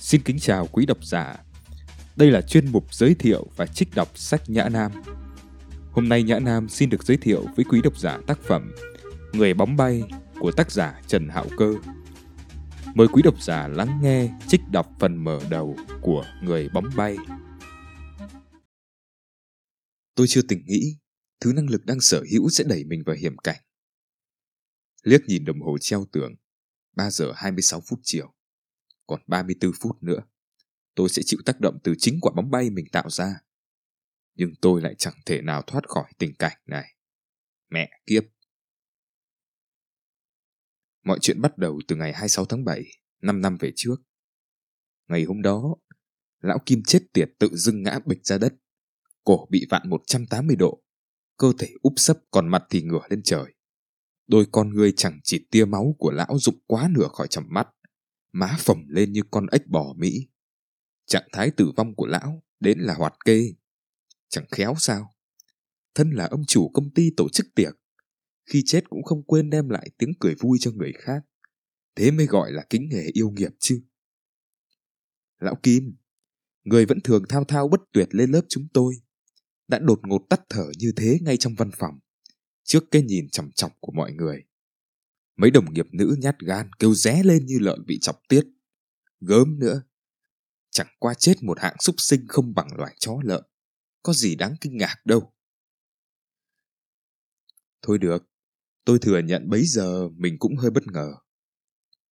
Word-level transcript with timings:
Xin 0.00 0.22
kính 0.22 0.38
chào 0.38 0.66
quý 0.66 0.86
độc 0.86 1.04
giả. 1.04 1.36
Đây 2.16 2.30
là 2.30 2.40
chuyên 2.42 2.72
mục 2.72 2.94
giới 2.94 3.14
thiệu 3.14 3.46
và 3.56 3.66
trích 3.66 3.94
đọc 3.94 4.18
sách 4.18 4.42
Nhã 4.50 4.68
Nam. 4.68 4.92
Hôm 5.90 6.08
nay 6.08 6.22
Nhã 6.22 6.38
Nam 6.38 6.68
xin 6.68 6.90
được 6.90 7.04
giới 7.04 7.16
thiệu 7.16 7.46
với 7.56 7.64
quý 7.64 7.80
độc 7.84 7.98
giả 7.98 8.18
tác 8.26 8.38
phẩm 8.42 8.74
Người 9.32 9.54
bóng 9.54 9.76
bay 9.76 10.02
của 10.40 10.52
tác 10.52 10.70
giả 10.70 11.00
Trần 11.06 11.28
Hạo 11.28 11.46
Cơ. 11.56 11.74
Mời 12.94 13.08
quý 13.08 13.22
độc 13.22 13.42
giả 13.42 13.68
lắng 13.68 13.98
nghe 14.02 14.30
trích 14.48 14.60
đọc 14.70 14.90
phần 15.00 15.16
mở 15.16 15.40
đầu 15.50 15.76
của 16.02 16.24
Người 16.42 16.68
bóng 16.68 16.88
bay. 16.96 17.16
Tôi 20.14 20.26
chưa 20.28 20.42
từng 20.48 20.60
nghĩ 20.66 20.98
thứ 21.40 21.52
năng 21.52 21.70
lực 21.70 21.86
đang 21.86 22.00
sở 22.00 22.24
hữu 22.32 22.48
sẽ 22.48 22.64
đẩy 22.64 22.84
mình 22.84 23.02
vào 23.06 23.16
hiểm 23.16 23.36
cảnh. 23.36 23.60
Liếc 25.02 25.20
nhìn 25.26 25.44
đồng 25.44 25.60
hồ 25.60 25.78
treo 25.80 26.06
tường, 26.12 26.34
3 26.96 27.10
giờ 27.10 27.32
26 27.36 27.80
phút 27.80 28.00
chiều. 28.02 28.33
Còn 29.06 29.20
34 29.26 29.72
phút 29.80 30.02
nữa, 30.02 30.20
tôi 30.94 31.08
sẽ 31.08 31.22
chịu 31.26 31.40
tác 31.44 31.60
động 31.60 31.78
từ 31.84 31.94
chính 31.98 32.18
quả 32.20 32.32
bóng 32.36 32.50
bay 32.50 32.70
mình 32.70 32.86
tạo 32.92 33.10
ra. 33.10 33.40
Nhưng 34.34 34.54
tôi 34.60 34.80
lại 34.82 34.94
chẳng 34.98 35.14
thể 35.26 35.40
nào 35.42 35.62
thoát 35.62 35.88
khỏi 35.88 36.12
tình 36.18 36.34
cảnh 36.34 36.56
này. 36.66 36.94
Mẹ 37.70 37.90
kiếp! 38.06 38.24
Mọi 41.04 41.18
chuyện 41.22 41.40
bắt 41.40 41.58
đầu 41.58 41.80
từ 41.88 41.96
ngày 41.96 42.12
26 42.12 42.44
tháng 42.44 42.64
7, 42.64 42.84
5 43.20 43.40
năm 43.40 43.56
về 43.60 43.72
trước. 43.76 43.96
Ngày 45.08 45.24
hôm 45.24 45.42
đó, 45.42 45.76
lão 46.40 46.58
Kim 46.66 46.82
chết 46.82 47.02
tiệt 47.12 47.30
tự 47.38 47.48
dưng 47.52 47.82
ngã 47.82 47.98
bịch 48.06 48.24
ra 48.24 48.38
đất. 48.38 48.54
Cổ 49.24 49.46
bị 49.50 49.66
vặn 49.70 49.82
180 49.88 50.56
độ, 50.56 50.82
cơ 51.36 51.52
thể 51.58 51.68
úp 51.82 51.92
sấp 51.96 52.18
còn 52.30 52.48
mặt 52.48 52.62
thì 52.70 52.82
ngửa 52.82 53.02
lên 53.08 53.22
trời. 53.24 53.54
Đôi 54.26 54.46
con 54.52 54.70
người 54.70 54.92
chẳng 54.96 55.20
chỉ 55.22 55.46
tia 55.50 55.64
máu 55.64 55.94
của 55.98 56.10
lão 56.10 56.38
rụng 56.38 56.58
quá 56.66 56.88
nửa 56.90 57.08
khỏi 57.12 57.26
trầm 57.28 57.44
mắt, 57.48 57.68
má 58.34 58.56
phồng 58.58 58.84
lên 58.88 59.12
như 59.12 59.22
con 59.30 59.46
ếch 59.46 59.66
bò 59.66 59.94
Mỹ. 59.96 60.28
Trạng 61.06 61.28
thái 61.32 61.50
tử 61.50 61.72
vong 61.76 61.94
của 61.94 62.06
lão 62.06 62.42
đến 62.60 62.78
là 62.78 62.94
hoạt 62.94 63.14
kê. 63.24 63.54
Chẳng 64.28 64.44
khéo 64.50 64.74
sao. 64.78 65.14
Thân 65.94 66.10
là 66.10 66.26
ông 66.26 66.44
chủ 66.46 66.68
công 66.74 66.90
ty 66.90 67.10
tổ 67.16 67.28
chức 67.28 67.46
tiệc, 67.54 67.74
khi 68.46 68.62
chết 68.66 68.90
cũng 68.90 69.02
không 69.02 69.22
quên 69.22 69.50
đem 69.50 69.68
lại 69.68 69.90
tiếng 69.98 70.12
cười 70.20 70.34
vui 70.34 70.58
cho 70.60 70.70
người 70.70 70.92
khác. 70.98 71.22
Thế 71.94 72.10
mới 72.10 72.26
gọi 72.26 72.52
là 72.52 72.64
kính 72.70 72.88
nghề 72.88 73.10
yêu 73.12 73.30
nghiệp 73.30 73.52
chứ. 73.58 73.82
Lão 75.40 75.54
Kim, 75.62 75.96
người 76.64 76.86
vẫn 76.86 77.00
thường 77.00 77.24
thao 77.28 77.44
thao 77.44 77.68
bất 77.68 77.80
tuyệt 77.92 78.08
lên 78.10 78.30
lớp 78.30 78.42
chúng 78.48 78.68
tôi, 78.72 78.94
đã 79.68 79.78
đột 79.78 80.00
ngột 80.02 80.26
tắt 80.30 80.40
thở 80.48 80.66
như 80.78 80.92
thế 80.96 81.18
ngay 81.22 81.36
trong 81.36 81.54
văn 81.54 81.70
phòng 81.78 81.98
trước 82.64 82.84
cái 82.90 83.02
nhìn 83.02 83.28
chằm 83.28 83.50
chọc 83.50 83.72
của 83.80 83.92
mọi 83.92 84.12
người. 84.12 84.44
Mấy 85.36 85.50
đồng 85.50 85.74
nghiệp 85.74 85.86
nữ 85.92 86.16
nhát 86.18 86.38
gan 86.38 86.70
kêu 86.78 86.94
ré 86.94 87.22
lên 87.22 87.46
như 87.46 87.58
lợn 87.58 87.86
bị 87.86 87.98
chọc 88.00 88.20
tiết. 88.28 88.44
Gớm 89.20 89.58
nữa. 89.58 89.82
Chẳng 90.70 90.86
qua 90.98 91.14
chết 91.14 91.42
một 91.42 91.60
hạng 91.60 91.76
súc 91.80 91.94
sinh 91.98 92.26
không 92.28 92.54
bằng 92.54 92.68
loài 92.76 92.94
chó 92.98 93.12
lợn. 93.24 93.44
Có 94.02 94.12
gì 94.12 94.34
đáng 94.34 94.54
kinh 94.60 94.76
ngạc 94.76 94.96
đâu. 95.04 95.32
Thôi 97.82 97.98
được, 97.98 98.30
tôi 98.84 98.98
thừa 98.98 99.18
nhận 99.18 99.50
bấy 99.50 99.64
giờ 99.66 100.08
mình 100.08 100.38
cũng 100.38 100.56
hơi 100.56 100.70
bất 100.70 100.86
ngờ. 100.86 101.14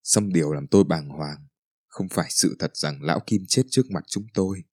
Xong 0.03 0.33
điều 0.33 0.53
làm 0.53 0.67
tôi 0.67 0.85
bàng 0.85 1.09
hoàng, 1.09 1.47
không 1.87 2.09
phải 2.09 2.27
sự 2.31 2.57
thật 2.59 2.77
rằng 2.77 3.03
lão 3.03 3.21
Kim 3.27 3.45
chết 3.49 3.63
trước 3.71 3.91
mặt 3.91 4.05
chúng 4.07 4.27
tôi, 4.35 4.65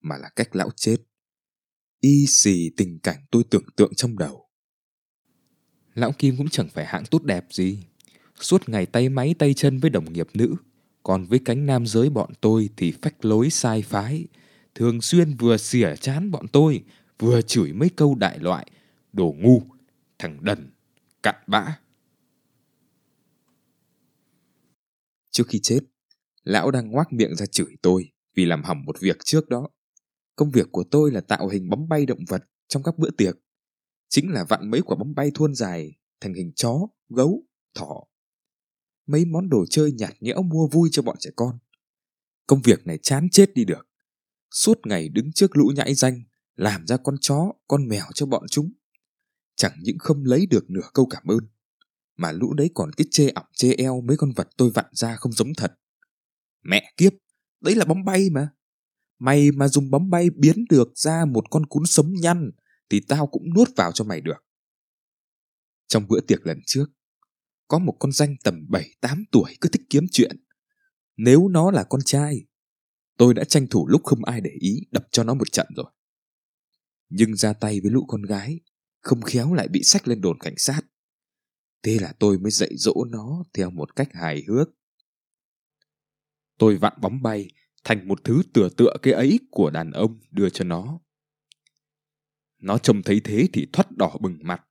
mà 0.00 0.18
là 0.18 0.30
cách 0.36 0.56
lão 0.56 0.70
chết. 0.76 0.96
Y 2.00 2.26
xì 2.28 2.70
tình 2.76 2.98
cảnh 3.02 3.26
tôi 3.30 3.44
tưởng 3.50 3.64
tượng 3.76 3.94
trong 3.94 4.18
đầu. 4.18 4.50
Lão 5.94 6.12
Kim 6.18 6.36
cũng 6.36 6.48
chẳng 6.48 6.68
phải 6.68 6.86
hạng 6.86 7.04
tốt 7.10 7.22
đẹp 7.22 7.44
gì. 7.50 7.86
Suốt 8.44 8.68
ngày 8.68 8.86
tay 8.86 9.08
máy 9.08 9.34
tay 9.38 9.54
chân 9.54 9.78
với 9.78 9.90
đồng 9.90 10.12
nghiệp 10.12 10.28
nữ, 10.34 10.54
còn 11.02 11.24
với 11.24 11.38
cánh 11.44 11.66
nam 11.66 11.86
giới 11.86 12.10
bọn 12.10 12.30
tôi 12.40 12.68
thì 12.76 12.92
phách 13.02 13.24
lối 13.24 13.50
sai 13.50 13.82
phái. 13.82 14.26
Thường 14.74 15.00
xuyên 15.00 15.36
vừa 15.36 15.56
xỉa 15.56 15.96
chán 15.96 16.30
bọn 16.30 16.48
tôi, 16.48 16.84
vừa 17.18 17.42
chửi 17.42 17.72
mấy 17.72 17.90
câu 17.96 18.14
đại 18.14 18.38
loại, 18.38 18.66
đồ 19.12 19.34
ngu, 19.38 19.62
thằng 20.18 20.38
đần, 20.44 20.70
cặn 21.22 21.34
bã. 21.46 21.78
Trước 25.30 25.44
khi 25.48 25.60
chết, 25.62 25.80
lão 26.42 26.70
đang 26.70 26.90
ngoác 26.90 27.12
miệng 27.12 27.36
ra 27.36 27.46
chửi 27.46 27.76
tôi 27.82 28.12
vì 28.34 28.44
làm 28.44 28.62
hỏng 28.62 28.84
một 28.84 29.00
việc 29.00 29.16
trước 29.24 29.48
đó. 29.48 29.68
Công 30.36 30.50
việc 30.50 30.72
của 30.72 30.84
tôi 30.90 31.10
là 31.10 31.20
tạo 31.20 31.48
hình 31.48 31.70
bóng 31.70 31.88
bay 31.88 32.06
động 32.06 32.24
vật 32.28 32.44
trong 32.68 32.82
các 32.82 32.98
bữa 32.98 33.10
tiệc 33.10 33.36
chính 34.08 34.32
là 34.32 34.44
vặn 34.44 34.70
mấy 34.70 34.82
quả 34.82 34.96
bóng 34.96 35.14
bay 35.14 35.30
thuôn 35.34 35.54
dài 35.54 35.94
thành 36.20 36.34
hình 36.34 36.52
chó, 36.54 36.78
gấu, 37.08 37.42
thỏ. 37.74 38.04
Mấy 39.06 39.24
món 39.24 39.48
đồ 39.48 39.66
chơi 39.70 39.92
nhạt 39.92 40.14
nhẽo 40.20 40.42
mua 40.42 40.68
vui 40.68 40.88
cho 40.92 41.02
bọn 41.02 41.16
trẻ 41.20 41.30
con. 41.36 41.58
Công 42.46 42.62
việc 42.62 42.86
này 42.86 42.98
chán 43.02 43.28
chết 43.30 43.54
đi 43.54 43.64
được. 43.64 43.88
Suốt 44.50 44.78
ngày 44.84 45.08
đứng 45.08 45.32
trước 45.32 45.56
lũ 45.56 45.72
nhãi 45.76 45.94
danh, 45.94 46.22
làm 46.56 46.86
ra 46.86 46.96
con 46.96 47.16
chó, 47.20 47.52
con 47.68 47.88
mèo 47.88 48.04
cho 48.14 48.26
bọn 48.26 48.42
chúng. 48.50 48.72
Chẳng 49.56 49.72
những 49.82 49.98
không 49.98 50.24
lấy 50.24 50.46
được 50.46 50.70
nửa 50.70 50.88
câu 50.94 51.06
cảm 51.06 51.22
ơn, 51.26 51.48
mà 52.16 52.32
lũ 52.32 52.54
đấy 52.54 52.70
còn 52.74 52.92
cái 52.92 53.06
chê 53.10 53.28
ỏng 53.28 53.46
chê 53.52 53.72
eo 53.72 54.00
mấy 54.00 54.16
con 54.16 54.32
vật 54.36 54.48
tôi 54.56 54.70
vặn 54.70 54.86
ra 54.92 55.16
không 55.16 55.32
giống 55.32 55.54
thật. 55.56 55.74
Mẹ 56.62 56.92
kiếp, 56.96 57.12
đấy 57.60 57.74
là 57.74 57.84
bóng 57.84 58.04
bay 58.04 58.30
mà. 58.30 58.48
Mày 59.18 59.50
mà 59.50 59.68
dùng 59.68 59.90
bóng 59.90 60.10
bay 60.10 60.30
biến 60.30 60.64
được 60.70 60.88
ra 60.94 61.24
một 61.24 61.44
con 61.50 61.66
cún 61.66 61.86
sống 61.86 62.14
nhăn 62.14 62.50
thì 62.90 63.00
tao 63.08 63.26
cũng 63.26 63.54
nuốt 63.54 63.68
vào 63.76 63.92
cho 63.92 64.04
mày 64.04 64.20
được. 64.20 64.44
Trong 65.86 66.08
bữa 66.08 66.20
tiệc 66.20 66.46
lần 66.46 66.60
trước, 66.66 66.86
có 67.68 67.78
một 67.78 67.96
con 67.98 68.12
danh 68.12 68.36
tầm 68.44 68.66
7-8 69.00 69.24
tuổi 69.32 69.56
cứ 69.60 69.68
thích 69.68 69.82
kiếm 69.90 70.06
chuyện. 70.12 70.44
Nếu 71.16 71.48
nó 71.48 71.70
là 71.70 71.84
con 71.84 72.00
trai, 72.04 72.46
tôi 73.18 73.34
đã 73.34 73.44
tranh 73.44 73.66
thủ 73.66 73.88
lúc 73.88 74.04
không 74.04 74.24
ai 74.24 74.40
để 74.40 74.50
ý 74.60 74.80
đập 74.90 75.06
cho 75.10 75.24
nó 75.24 75.34
một 75.34 75.52
trận 75.52 75.66
rồi. 75.76 75.86
Nhưng 77.08 77.36
ra 77.36 77.52
tay 77.52 77.80
với 77.80 77.90
lũ 77.90 78.04
con 78.08 78.22
gái, 78.22 78.60
không 79.00 79.22
khéo 79.22 79.54
lại 79.54 79.68
bị 79.68 79.82
sách 79.82 80.08
lên 80.08 80.20
đồn 80.20 80.38
cảnh 80.38 80.54
sát. 80.56 80.80
Thế 81.82 81.98
là 81.98 82.12
tôi 82.18 82.38
mới 82.38 82.50
dạy 82.50 82.70
dỗ 82.76 83.04
nó 83.10 83.44
theo 83.54 83.70
một 83.70 83.96
cách 83.96 84.08
hài 84.12 84.44
hước. 84.48 84.68
Tôi 86.58 86.76
vặn 86.76 86.92
bóng 87.00 87.22
bay 87.22 87.50
thành 87.84 88.08
một 88.08 88.24
thứ 88.24 88.42
tựa 88.52 88.68
tựa 88.76 88.96
cái 89.02 89.14
ấy 89.14 89.38
của 89.50 89.70
đàn 89.70 89.90
ông 89.90 90.20
đưa 90.30 90.48
cho 90.48 90.64
nó. 90.64 91.00
Nó 92.58 92.78
trông 92.78 93.02
thấy 93.02 93.20
thế 93.24 93.48
thì 93.52 93.66
thoát 93.72 93.90
đỏ 93.90 94.16
bừng 94.20 94.38
mặt. 94.42 94.64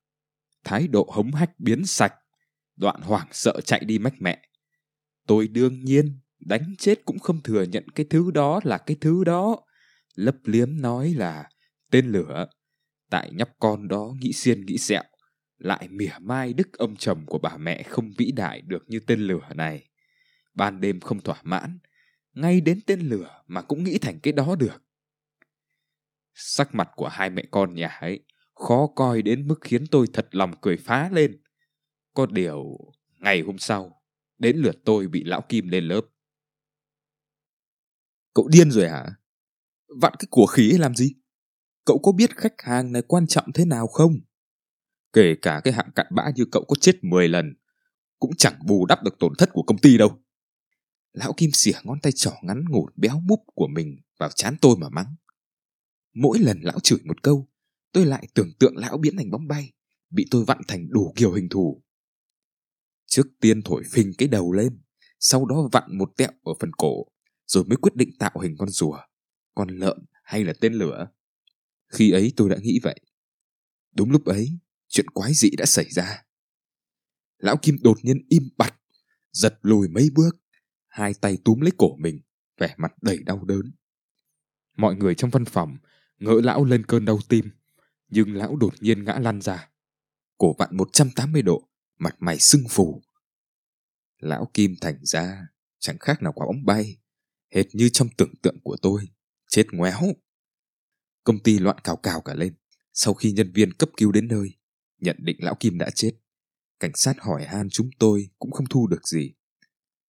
Thái 0.63 0.87
độ 0.87 1.09
hống 1.13 1.31
hách 1.31 1.59
biến 1.59 1.85
sạch. 1.85 2.13
Đoạn 2.75 3.01
hoảng 3.01 3.27
sợ 3.31 3.61
chạy 3.65 3.79
đi 3.85 3.99
mách 3.99 4.15
mẹ. 4.19 4.41
Tôi 5.27 5.47
đương 5.47 5.83
nhiên 5.83 6.19
đánh 6.39 6.75
chết 6.77 7.05
cũng 7.05 7.19
không 7.19 7.41
thừa 7.41 7.63
nhận 7.63 7.89
cái 7.95 8.05
thứ 8.09 8.31
đó 8.31 8.59
là 8.63 8.77
cái 8.77 8.97
thứ 9.01 9.23
đó. 9.23 9.61
Lấp 10.15 10.35
liếm 10.43 10.81
nói 10.81 11.13
là, 11.13 11.49
tên 11.91 12.07
lửa. 12.07 12.47
Tại 13.09 13.31
nhóc 13.33 13.49
con 13.59 13.87
đó 13.87 14.13
nghĩ 14.19 14.33
xiên 14.33 14.65
nghĩ 14.65 14.77
sẹo. 14.77 15.03
Lại 15.57 15.87
mỉa 15.91 16.13
mai 16.21 16.53
đức 16.53 16.73
âm 16.73 16.95
trầm 16.95 17.25
của 17.25 17.37
bà 17.37 17.57
mẹ 17.57 17.83
không 17.83 18.11
vĩ 18.17 18.31
đại 18.31 18.61
được 18.61 18.83
như 18.87 18.99
tên 18.99 19.19
lửa 19.19 19.49
này. 19.55 19.89
Ban 20.53 20.81
đêm 20.81 20.99
không 20.99 21.21
thỏa 21.21 21.41
mãn. 21.43 21.79
Ngay 22.33 22.61
đến 22.61 22.79
tên 22.85 22.99
lửa 22.99 23.41
mà 23.47 23.61
cũng 23.61 23.83
nghĩ 23.83 23.97
thành 23.97 24.19
cái 24.19 24.33
đó 24.33 24.55
được. 24.55 24.83
Sắc 26.33 26.75
mặt 26.75 26.89
của 26.95 27.07
hai 27.07 27.29
mẹ 27.29 27.43
con 27.51 27.75
nhà 27.75 27.87
ấy 27.87 28.23
khó 28.55 28.87
coi 28.95 29.21
đến 29.21 29.47
mức 29.47 29.59
khiến 29.61 29.87
tôi 29.87 30.07
thật 30.13 30.27
lòng 30.31 30.53
cười 30.61 30.77
phá 30.77 31.09
lên. 31.09 31.42
Có 32.13 32.25
điều, 32.25 32.77
ngày 33.19 33.41
hôm 33.41 33.57
sau, 33.57 34.01
đến 34.37 34.57
lượt 34.57 34.75
tôi 34.85 35.07
bị 35.07 35.23
lão 35.23 35.41
Kim 35.49 35.67
lên 35.67 35.83
lớp. 35.83 36.01
Cậu 38.33 38.47
điên 38.47 38.71
rồi 38.71 38.89
hả? 38.89 39.15
Vặn 40.01 40.13
cái 40.19 40.27
của 40.29 40.45
khí 40.45 40.71
làm 40.71 40.95
gì? 40.95 41.13
Cậu 41.85 41.99
có 42.03 42.11
biết 42.11 42.37
khách 42.37 42.61
hàng 42.61 42.91
này 42.91 43.01
quan 43.01 43.27
trọng 43.27 43.51
thế 43.53 43.65
nào 43.65 43.87
không? 43.87 44.19
Kể 45.13 45.35
cả 45.41 45.61
cái 45.63 45.73
hạng 45.73 45.91
cặn 45.95 46.05
bã 46.11 46.31
như 46.35 46.45
cậu 46.51 46.65
có 46.67 46.75
chết 46.81 47.03
10 47.03 47.27
lần, 47.27 47.53
cũng 48.19 48.35
chẳng 48.37 48.59
bù 48.65 48.85
đắp 48.85 49.03
được 49.03 49.19
tổn 49.19 49.33
thất 49.37 49.49
của 49.53 49.63
công 49.63 49.77
ty 49.77 49.97
đâu. 49.97 50.19
Lão 51.13 51.33
Kim 51.37 51.49
xỉa 51.53 51.79
ngón 51.83 51.99
tay 51.99 52.11
trỏ 52.11 52.31
ngắn 52.41 52.65
ngủn 52.69 52.93
béo 52.95 53.19
múp 53.19 53.39
của 53.55 53.67
mình 53.67 53.97
vào 54.17 54.29
chán 54.29 54.55
tôi 54.61 54.75
mà 54.77 54.89
mắng. 54.89 55.15
Mỗi 56.13 56.39
lần 56.39 56.59
lão 56.61 56.79
chửi 56.79 56.99
một 57.05 57.23
câu, 57.23 57.47
tôi 57.91 58.05
lại 58.05 58.27
tưởng 58.33 58.53
tượng 58.59 58.77
lão 58.77 58.97
biến 58.97 59.17
thành 59.17 59.31
bóng 59.31 59.47
bay, 59.47 59.73
bị 60.09 60.25
tôi 60.31 60.45
vặn 60.45 60.61
thành 60.67 60.89
đủ 60.89 61.13
kiểu 61.15 61.33
hình 61.33 61.49
thù. 61.49 61.82
Trước 63.13 63.27
tiên 63.39 63.61
thổi 63.61 63.83
phình 63.91 64.11
cái 64.17 64.27
đầu 64.27 64.51
lên, 64.51 64.81
sau 65.19 65.45
đó 65.45 65.69
vặn 65.71 65.97
một 65.97 66.13
tẹo 66.17 66.31
ở 66.43 66.53
phần 66.59 66.71
cổ, 66.73 67.05
rồi 67.45 67.63
mới 67.63 67.77
quyết 67.77 67.95
định 67.95 68.09
tạo 68.19 68.39
hình 68.41 68.55
con 68.57 68.69
rùa, 68.69 68.99
con 69.55 69.67
lợn 69.67 69.97
hay 70.23 70.43
là 70.43 70.53
tên 70.61 70.73
lửa. 70.73 71.07
Khi 71.87 72.11
ấy 72.11 72.33
tôi 72.35 72.49
đã 72.49 72.57
nghĩ 72.57 72.79
vậy. 72.83 72.99
Đúng 73.91 74.11
lúc 74.11 74.25
ấy, 74.25 74.59
chuyện 74.87 75.09
quái 75.09 75.33
dị 75.33 75.49
đã 75.57 75.65
xảy 75.65 75.85
ra. 75.89 76.23
Lão 77.37 77.57
Kim 77.57 77.77
đột 77.81 77.97
nhiên 78.03 78.25
im 78.29 78.49
bặt, 78.57 78.75
giật 79.31 79.59
lùi 79.61 79.87
mấy 79.87 80.09
bước, 80.13 80.31
hai 80.87 81.13
tay 81.13 81.37
túm 81.45 81.59
lấy 81.59 81.71
cổ 81.77 81.95
mình, 81.95 82.21
vẻ 82.57 82.75
mặt 82.77 82.93
đầy 83.01 83.17
đau 83.17 83.43
đớn. 83.45 83.71
Mọi 84.77 84.95
người 84.95 85.15
trong 85.15 85.29
văn 85.29 85.45
phòng 85.45 85.77
ngỡ 86.19 86.41
lão 86.43 86.65
lên 86.65 86.85
cơn 86.85 87.05
đau 87.05 87.19
tim, 87.29 87.49
nhưng 88.07 88.33
lão 88.33 88.55
đột 88.55 88.73
nhiên 88.79 89.03
ngã 89.03 89.19
lăn 89.19 89.41
ra. 89.41 89.69
Cổ 90.37 90.55
vặn 90.57 90.77
180 90.77 91.41
độ, 91.41 91.69
mặt 92.03 92.15
mày 92.19 92.39
sưng 92.39 92.63
phù. 92.69 93.01
Lão 94.19 94.51
Kim 94.53 94.75
thành 94.81 95.05
ra, 95.05 95.47
chẳng 95.79 95.97
khác 95.99 96.21
nào 96.21 96.33
quả 96.33 96.45
bóng 96.45 96.65
bay, 96.65 96.97
hệt 97.55 97.65
như 97.73 97.89
trong 97.89 98.09
tưởng 98.17 98.33
tượng 98.41 98.59
của 98.63 98.77
tôi. 98.81 99.01
Chết 99.49 99.65
ngoéo. 99.71 100.01
Công 101.23 101.39
ty 101.39 101.59
loạn 101.59 101.77
cào 101.83 101.95
cào 101.95 102.21
cả 102.21 102.33
lên. 102.33 102.55
Sau 102.93 103.13
khi 103.13 103.31
nhân 103.31 103.51
viên 103.51 103.73
cấp 103.73 103.89
cứu 103.97 104.11
đến 104.11 104.27
nơi, 104.27 104.57
nhận 104.99 105.15
định 105.19 105.37
lão 105.39 105.55
Kim 105.55 105.77
đã 105.77 105.89
chết. 105.95 106.11
Cảnh 106.79 106.91
sát 106.95 107.15
hỏi 107.19 107.45
han 107.45 107.69
chúng 107.69 107.89
tôi 107.99 108.29
cũng 108.39 108.51
không 108.51 108.65
thu 108.69 108.87
được 108.87 109.07
gì. 109.07 109.33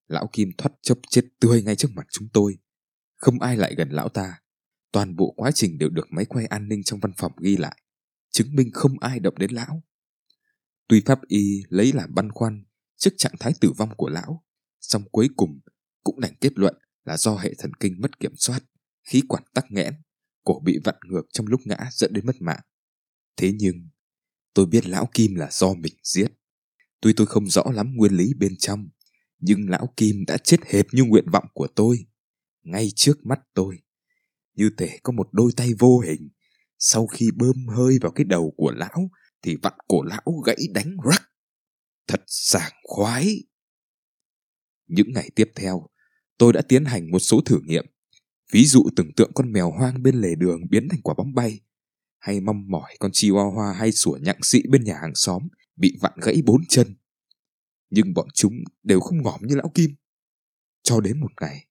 Lão 0.06 0.31
Kim 0.32 0.52
thoát 0.58 0.73
chấp 0.82 0.99
chết 1.11 1.23
tươi 1.40 1.62
ngay 1.62 1.76
trước 1.76 1.90
mặt 1.94 2.06
chúng 2.11 2.29
tôi. 2.29 2.58
Không 3.14 3.40
ai 3.40 3.56
lại 3.56 3.75
gần 3.75 3.88
lão 3.90 4.08
ta. 4.08 4.40
Toàn 4.93 5.17
bộ 5.17 5.35
quá 5.37 5.50
trình 5.55 5.79
đều 5.79 5.88
được 5.88 6.06
máy 6.11 6.25
quay 6.25 6.47
an 6.47 6.69
ninh 6.69 6.82
trong 6.82 7.00
văn 7.00 7.12
phòng 7.17 7.32
ghi 7.40 7.56
lại, 7.56 7.82
chứng 8.31 8.55
minh 8.55 8.70
không 8.73 8.99
ai 9.00 9.20
động 9.20 9.38
đến 9.38 9.50
lão. 9.50 9.82
Tuy 10.88 11.02
pháp 11.06 11.19
y 11.28 11.62
lấy 11.69 11.92
làm 11.92 12.14
băn 12.14 12.32
khoăn 12.32 12.64
trước 12.96 13.10
trạng 13.16 13.34
thái 13.40 13.52
tử 13.60 13.72
vong 13.76 13.90
của 13.96 14.08
lão, 14.08 14.44
song 14.81 15.02
cuối 15.12 15.28
cùng 15.36 15.60
cũng 16.02 16.20
đành 16.20 16.34
kết 16.40 16.52
luận 16.58 16.75
là 17.04 17.16
do 17.16 17.36
hệ 17.36 17.54
thần 17.58 17.75
kinh 17.75 18.00
mất 18.00 18.20
kiểm 18.20 18.32
soát, 18.36 18.60
khí 19.02 19.22
quản 19.28 19.42
tắc 19.54 19.64
nghẽn, 19.70 19.94
cổ 20.44 20.60
bị 20.64 20.78
vặn 20.84 20.94
ngược 21.04 21.26
trong 21.32 21.46
lúc 21.46 21.60
ngã 21.64 21.76
dẫn 21.92 22.12
đến 22.12 22.26
mất 22.26 22.36
mạng. 22.42 22.60
Thế 23.36 23.52
nhưng, 23.52 23.88
tôi 24.54 24.66
biết 24.66 24.86
lão 24.86 25.08
Kim 25.14 25.34
là 25.34 25.48
do 25.50 25.75
mình 25.75 25.94
giết. 26.02 26.28
Tuy 27.00 27.12
tôi 27.12 27.26
không 27.26 27.46
rõ 27.46 27.64
lắm 27.75 27.94
nguyên 27.96 28.12
lý 28.12 28.34
bên 28.34 28.56
trong, 28.58 28.88
nhưng 29.38 29.70
lão 29.70 29.92
Kim 29.96 30.25
đã 30.26 30.38
chết 30.38 30.60
hệt 30.66 30.87
như 30.92 31.04
nguyện 31.04 31.30
vọng 31.32 31.44
của 31.54 31.66
tôi, 31.75 32.06
ngay 32.62 32.88
trước 32.96 33.26
mắt 33.26 33.40
tôi. 33.54 33.78
Như 34.54 34.70
thể 34.76 34.98
có 35.02 35.12
một 35.12 35.28
đôi 35.32 35.52
tay 35.56 35.75
vô 35.78 35.98
hình, 35.98 36.28
sau 36.78 37.06
khi 37.06 37.30
bơm 37.37 37.66
hơi 37.66 37.98
vào 38.00 38.12
cái 38.12 38.25
đầu 38.25 38.54
của 38.56 38.72
lão, 38.72 39.10
thì 39.44 39.56
vặn 39.62 39.73
cổ 39.88 40.02
lão 40.02 40.43
gãy 40.46 40.56
đánh 40.75 40.96
rắc. 41.11 41.23
Thật 42.06 42.23
sảng 42.26 42.73
khoái. 42.82 43.44
Những 44.87 45.12
ngày 45.12 45.31
tiếp 45.35 45.52
theo, 45.55 45.87
tôi 46.38 46.52
đã 46.52 46.62
tiến 46.62 46.85
hành 46.85 47.11
một 47.11 47.19
số 47.19 47.41
thử 47.41 47.61
nghiệm. 47.64 47.87
Ví 48.52 48.64
dụ 48.64 48.88
tưởng 48.96 49.12
tượng 49.17 49.31
con 49.35 49.52
mèo 49.52 49.70
hoang 49.70 50.02
bên 50.02 50.20
lề 50.20 50.35
đường 50.35 50.61
biến 50.70 50.88
thành 50.88 51.02
quả 51.02 51.14
bóng 51.19 51.35
bay, 51.35 51.61
hay 52.19 52.41
mong 52.41 52.70
mỏi 52.70 52.96
con 53.00 53.11
chihuahua 53.12 53.73
hay 53.73 53.93
sủa 53.93 54.19
nhặng 54.23 54.38
sĩ 54.43 54.62
bên 54.70 54.85
nhà 54.85 54.99
hàng 55.00 55.14
xóm 55.14 55.49
bị 55.76 55.99
vặn 56.00 56.12
gãy 56.23 56.43
bốn 56.44 56.62
chân. 56.69 56.97
Nhưng 57.90 58.14
bọn 58.14 58.29
chúng 58.35 58.55
đều 58.82 59.00
không 59.00 59.23
ngỏm 59.23 59.40
như 59.43 59.55
lão 59.55 59.70
Kim. 59.75 59.94
Cho 60.82 61.00
đến 61.00 61.20
một 61.20 61.31
ngày, 61.40 61.67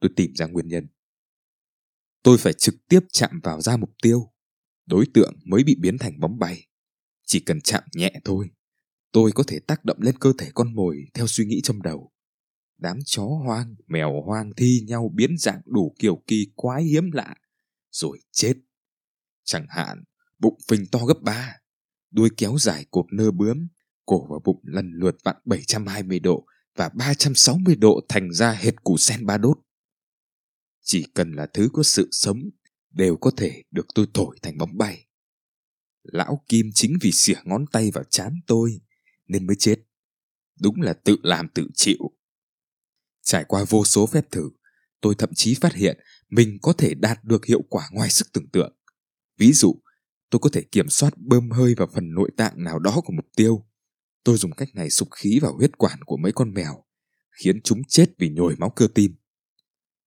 tôi 0.00 0.10
tìm 0.16 0.32
ra 0.34 0.46
nguyên 0.46 0.68
nhân. 0.68 0.86
Tôi 2.22 2.38
phải 2.38 2.52
trực 2.52 2.74
tiếp 2.88 3.00
chạm 3.12 3.40
vào 3.42 3.60
ra 3.60 3.76
mục 3.76 3.90
tiêu. 4.02 4.32
Đối 4.86 5.06
tượng 5.14 5.34
mới 5.44 5.64
bị 5.64 5.76
biến 5.80 5.98
thành 5.98 6.20
bóng 6.20 6.38
bay. 6.38 6.66
Chỉ 7.26 7.40
cần 7.40 7.60
chạm 7.60 7.82
nhẹ 7.94 8.12
thôi, 8.24 8.50
tôi 9.12 9.32
có 9.32 9.42
thể 9.46 9.58
tác 9.58 9.84
động 9.84 9.98
lên 10.00 10.18
cơ 10.18 10.32
thể 10.38 10.50
con 10.54 10.74
mồi 10.74 11.04
theo 11.14 11.26
suy 11.26 11.44
nghĩ 11.44 11.60
trong 11.64 11.82
đầu. 11.82 12.12
Đám 12.78 12.98
chó 13.04 13.22
hoang, 13.22 13.74
mèo 13.86 14.22
hoang 14.26 14.52
thi 14.56 14.80
nhau 14.86 15.10
biến 15.14 15.38
dạng 15.38 15.60
đủ 15.64 15.94
kiểu 15.98 16.22
kỳ 16.26 16.46
quái 16.54 16.84
hiếm 16.84 17.10
lạ, 17.12 17.34
rồi 17.90 18.18
chết. 18.32 18.54
Chẳng 19.44 19.66
hạn, 19.68 20.04
bụng 20.38 20.58
phình 20.68 20.86
to 20.92 20.98
gấp 20.98 21.22
ba, 21.22 21.56
đuôi 22.10 22.30
kéo 22.36 22.56
dài 22.58 22.86
cột 22.90 23.06
nơ 23.12 23.30
bướm, 23.30 23.68
cổ 24.06 24.26
và 24.30 24.36
bụng 24.44 24.60
lần 24.62 24.90
lượt 24.94 25.16
vặn 25.24 25.36
720 25.44 26.20
độ 26.20 26.46
và 26.76 26.88
360 26.88 27.76
độ 27.76 28.00
thành 28.08 28.32
ra 28.32 28.52
hệt 28.52 28.82
củ 28.84 28.96
sen 28.96 29.26
ba 29.26 29.38
đốt. 29.38 29.58
Chỉ 30.82 31.06
cần 31.14 31.32
là 31.32 31.46
thứ 31.54 31.68
có 31.72 31.82
sự 31.82 32.08
sống 32.12 32.38
đều 32.90 33.16
có 33.16 33.30
thể 33.36 33.62
được 33.70 33.86
tôi 33.94 34.06
thổi 34.14 34.36
thành 34.42 34.58
bóng 34.58 34.78
bay. 34.78 35.05
Lão 36.12 36.44
Kim 36.48 36.70
chính 36.74 36.96
vì 37.00 37.12
xỉa 37.12 37.38
ngón 37.44 37.64
tay 37.72 37.90
vào 37.90 38.04
chán 38.04 38.40
tôi 38.46 38.80
nên 39.26 39.46
mới 39.46 39.56
chết. 39.56 39.76
Đúng 40.60 40.82
là 40.82 40.92
tự 40.92 41.16
làm 41.22 41.48
tự 41.48 41.66
chịu. 41.74 42.10
Trải 43.22 43.44
qua 43.44 43.64
vô 43.68 43.84
số 43.84 44.06
phép 44.06 44.30
thử, 44.30 44.50
tôi 45.00 45.14
thậm 45.18 45.30
chí 45.34 45.54
phát 45.54 45.74
hiện 45.74 45.98
mình 46.28 46.58
có 46.62 46.72
thể 46.72 46.94
đạt 46.94 47.24
được 47.24 47.46
hiệu 47.46 47.62
quả 47.68 47.88
ngoài 47.92 48.10
sức 48.10 48.32
tưởng 48.32 48.48
tượng. 48.48 48.76
Ví 49.38 49.52
dụ, 49.52 49.82
tôi 50.30 50.40
có 50.40 50.50
thể 50.52 50.62
kiểm 50.62 50.88
soát 50.88 51.18
bơm 51.18 51.50
hơi 51.50 51.74
vào 51.74 51.88
phần 51.94 52.14
nội 52.14 52.30
tạng 52.36 52.64
nào 52.64 52.78
đó 52.78 53.00
của 53.04 53.12
mục 53.12 53.26
tiêu. 53.36 53.66
Tôi 54.24 54.36
dùng 54.36 54.52
cách 54.52 54.74
này 54.74 54.90
sục 54.90 55.08
khí 55.10 55.38
vào 55.42 55.56
huyết 55.56 55.78
quản 55.78 55.98
của 56.04 56.16
mấy 56.16 56.32
con 56.32 56.54
mèo, 56.54 56.84
khiến 57.30 57.60
chúng 57.64 57.84
chết 57.88 58.06
vì 58.18 58.30
nhồi 58.30 58.56
máu 58.56 58.70
cơ 58.70 58.88
tim. 58.94 59.16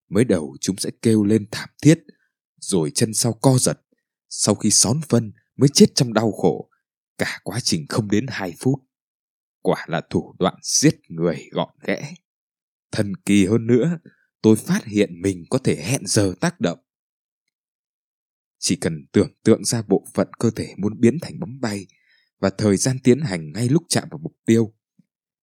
Mới 0.10 0.26
đầu 0.26 0.58
chúng 0.62 0.78
sẽ 0.78 0.90
kêu 1.02 1.24
lên 1.24 1.46
thảm 1.52 1.70
thiết, 1.82 2.04
rồi 2.60 2.92
chân 2.96 3.14
sau 3.14 3.34
co 3.34 3.58
giật. 3.58 3.82
Sau 4.30 4.56
khi 4.56 4.72
xón 4.72 5.02
phân 5.10 5.32
mới 5.60 5.70
chết 5.74 5.86
trong 5.96 6.14
đau 6.14 6.32
khổ. 6.32 6.70
Cả 7.18 7.40
quá 7.44 7.60
trình 7.64 7.86
không 7.90 8.10
đến 8.10 8.26
2 8.30 8.54
phút. 8.60 8.80
Quả 9.62 9.86
là 9.88 10.02
thủ 10.10 10.36
đoạn 10.40 10.56
giết 10.62 10.96
người 11.10 11.50
gọn 11.52 11.70
ghẽ. 11.88 12.14
Thần 12.92 13.16
kỳ 13.26 13.46
hơn 13.46 13.68
nữa, 13.68 14.00
tôi 14.42 14.56
phát 14.56 14.86
hiện 14.86 15.22
mình 15.22 15.44
có 15.50 15.58
thể 15.64 15.76
hẹn 15.76 16.02
giờ 16.06 16.34
tác 16.42 16.60
động. 16.60 16.80
Chỉ 18.60 18.76
cần 18.76 19.06
tưởng 19.12 19.34
tượng 19.44 19.66
ra 19.66 19.82
bộ 19.82 20.06
phận 20.14 20.28
cơ 20.40 20.52
thể 20.52 20.74
muốn 20.78 21.00
biến 21.00 21.18
thành 21.22 21.40
bóng 21.40 21.60
bay 21.62 21.88
và 22.40 22.50
thời 22.50 22.78
gian 22.78 23.00
tiến 23.04 23.22
hành 23.22 23.52
ngay 23.52 23.70
lúc 23.70 23.84
chạm 23.90 24.08
vào 24.12 24.20
mục 24.24 24.34
tiêu. 24.46 24.74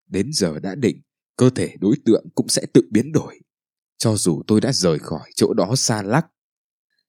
Đến 0.06 0.30
giờ 0.32 0.58
đã 0.58 0.74
định, 0.74 1.02
cơ 1.36 1.50
thể 1.50 1.74
đối 1.80 1.96
tượng 2.04 2.26
cũng 2.34 2.48
sẽ 2.48 2.66
tự 2.74 2.88
biến 2.90 3.12
đổi 3.12 3.40
cho 3.98 4.16
dù 4.16 4.42
tôi 4.46 4.60
đã 4.60 4.72
rời 4.72 4.98
khỏi 4.98 5.30
chỗ 5.34 5.54
đó 5.54 5.74
xa 5.76 6.02
lắc. 6.02 6.26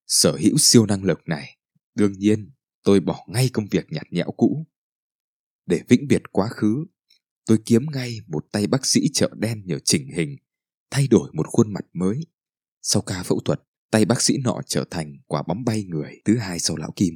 Sở 0.07 0.31
hữu 0.31 0.57
siêu 0.57 0.85
năng 0.85 1.03
lực 1.03 1.19
này, 1.25 1.57
đương 1.95 2.11
nhiên 2.11 2.51
tôi 2.87 2.99
bỏ 2.99 3.25
ngay 3.27 3.49
công 3.53 3.65
việc 3.71 3.85
nhạt 3.89 4.07
nhẽo 4.11 4.31
cũ. 4.37 4.67
Để 5.65 5.83
vĩnh 5.87 6.07
biệt 6.07 6.21
quá 6.31 6.47
khứ, 6.47 6.85
tôi 7.45 7.57
kiếm 7.65 7.85
ngay 7.93 8.17
một 8.27 8.45
tay 8.51 8.67
bác 8.67 8.85
sĩ 8.85 9.01
chợ 9.13 9.29
đen 9.37 9.63
nhờ 9.65 9.79
chỉnh 9.79 10.09
hình, 10.15 10.37
thay 10.91 11.07
đổi 11.07 11.29
một 11.33 11.47
khuôn 11.47 11.73
mặt 11.73 11.85
mới. 11.93 12.19
Sau 12.81 13.01
ca 13.01 13.23
phẫu 13.23 13.39
thuật, 13.39 13.61
tay 13.91 14.05
bác 14.05 14.21
sĩ 14.21 14.37
nọ 14.43 14.61
trở 14.65 14.85
thành 14.89 15.13
quả 15.25 15.43
bóng 15.47 15.63
bay 15.65 15.83
người 15.83 16.21
thứ 16.25 16.37
hai 16.37 16.59
sau 16.59 16.77
lão 16.77 16.91
Kim. 16.95 17.13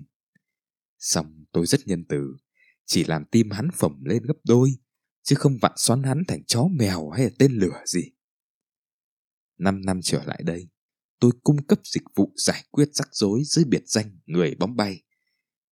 Xong 1.00 1.46
tôi 1.52 1.66
rất 1.66 1.88
nhân 1.88 2.06
từ, 2.10 2.36
chỉ 2.86 3.04
làm 3.04 3.24
tim 3.32 3.52
hắn 3.52 3.70
phồng 3.74 4.02
lên 4.06 4.24
gấp 4.24 4.38
đôi, 4.44 4.72
chứ 5.24 5.36
không 5.36 5.58
vặn 5.62 5.72
xoắn 5.76 6.04
hắn 6.04 6.24
thành 6.28 6.44
chó 6.44 6.68
mèo 6.72 7.10
hay 7.10 7.24
là 7.24 7.32
tên 7.40 7.52
lửa 7.52 7.84
gì. 7.86 8.04
Năm 9.58 9.82
năm 9.86 10.00
trở 10.04 10.24
lại 10.24 10.42
đây, 10.46 10.70
tôi 11.20 11.32
cung 11.44 11.66
cấp 11.68 11.80
dịch 11.84 12.04
vụ 12.16 12.34
giải 12.36 12.64
quyết 12.72 12.90
rắc 12.94 13.08
rối 13.12 13.42
dưới 13.46 13.66
biệt 13.66 13.84
danh 13.86 14.20
người 14.26 14.56
bóng 14.56 14.76
bay. 14.76 15.02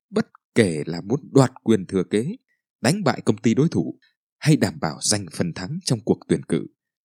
Bất 0.09 0.27
kể 0.55 0.83
là 0.85 1.01
muốn 1.01 1.19
đoạt 1.31 1.51
quyền 1.63 1.85
thừa 1.85 2.03
kế, 2.03 2.35
đánh 2.81 3.03
bại 3.03 3.21
công 3.25 3.37
ty 3.37 3.53
đối 3.53 3.69
thủ 3.69 3.99
hay 4.37 4.57
đảm 4.57 4.79
bảo 4.79 4.97
giành 5.01 5.25
phần 5.33 5.53
thắng 5.53 5.79
trong 5.85 5.99
cuộc 6.05 6.19
tuyển 6.27 6.43
cử, 6.43 6.65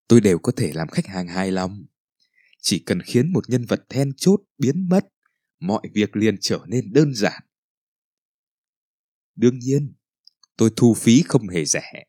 tôi 0.09 0.21
đều 0.21 0.39
có 0.39 0.53
thể 0.57 0.73
làm 0.73 0.89
khách 0.89 1.07
hàng 1.07 1.29
hài 1.29 1.51
lòng. 1.51 1.85
Chỉ 2.61 2.79
cần 2.79 3.03
khiến 3.03 3.33
một 3.33 3.51
nhân 3.51 3.65
vật 3.65 3.85
then 3.89 4.13
chốt 4.17 4.41
biến 4.59 4.89
mất, 4.89 5.09
mọi 5.61 5.83
việc 5.95 6.17
liền 6.17 6.37
trở 6.41 6.61
nên 6.67 6.93
đơn 6.93 7.15
giản. 7.15 7.43
Đương 9.35 9.59
nhiên, 9.59 9.95
tôi 10.57 10.71
thu 10.77 10.95
phí 10.95 11.23
không 11.23 11.49
hề 11.49 11.65
rẻ. 11.65 12.05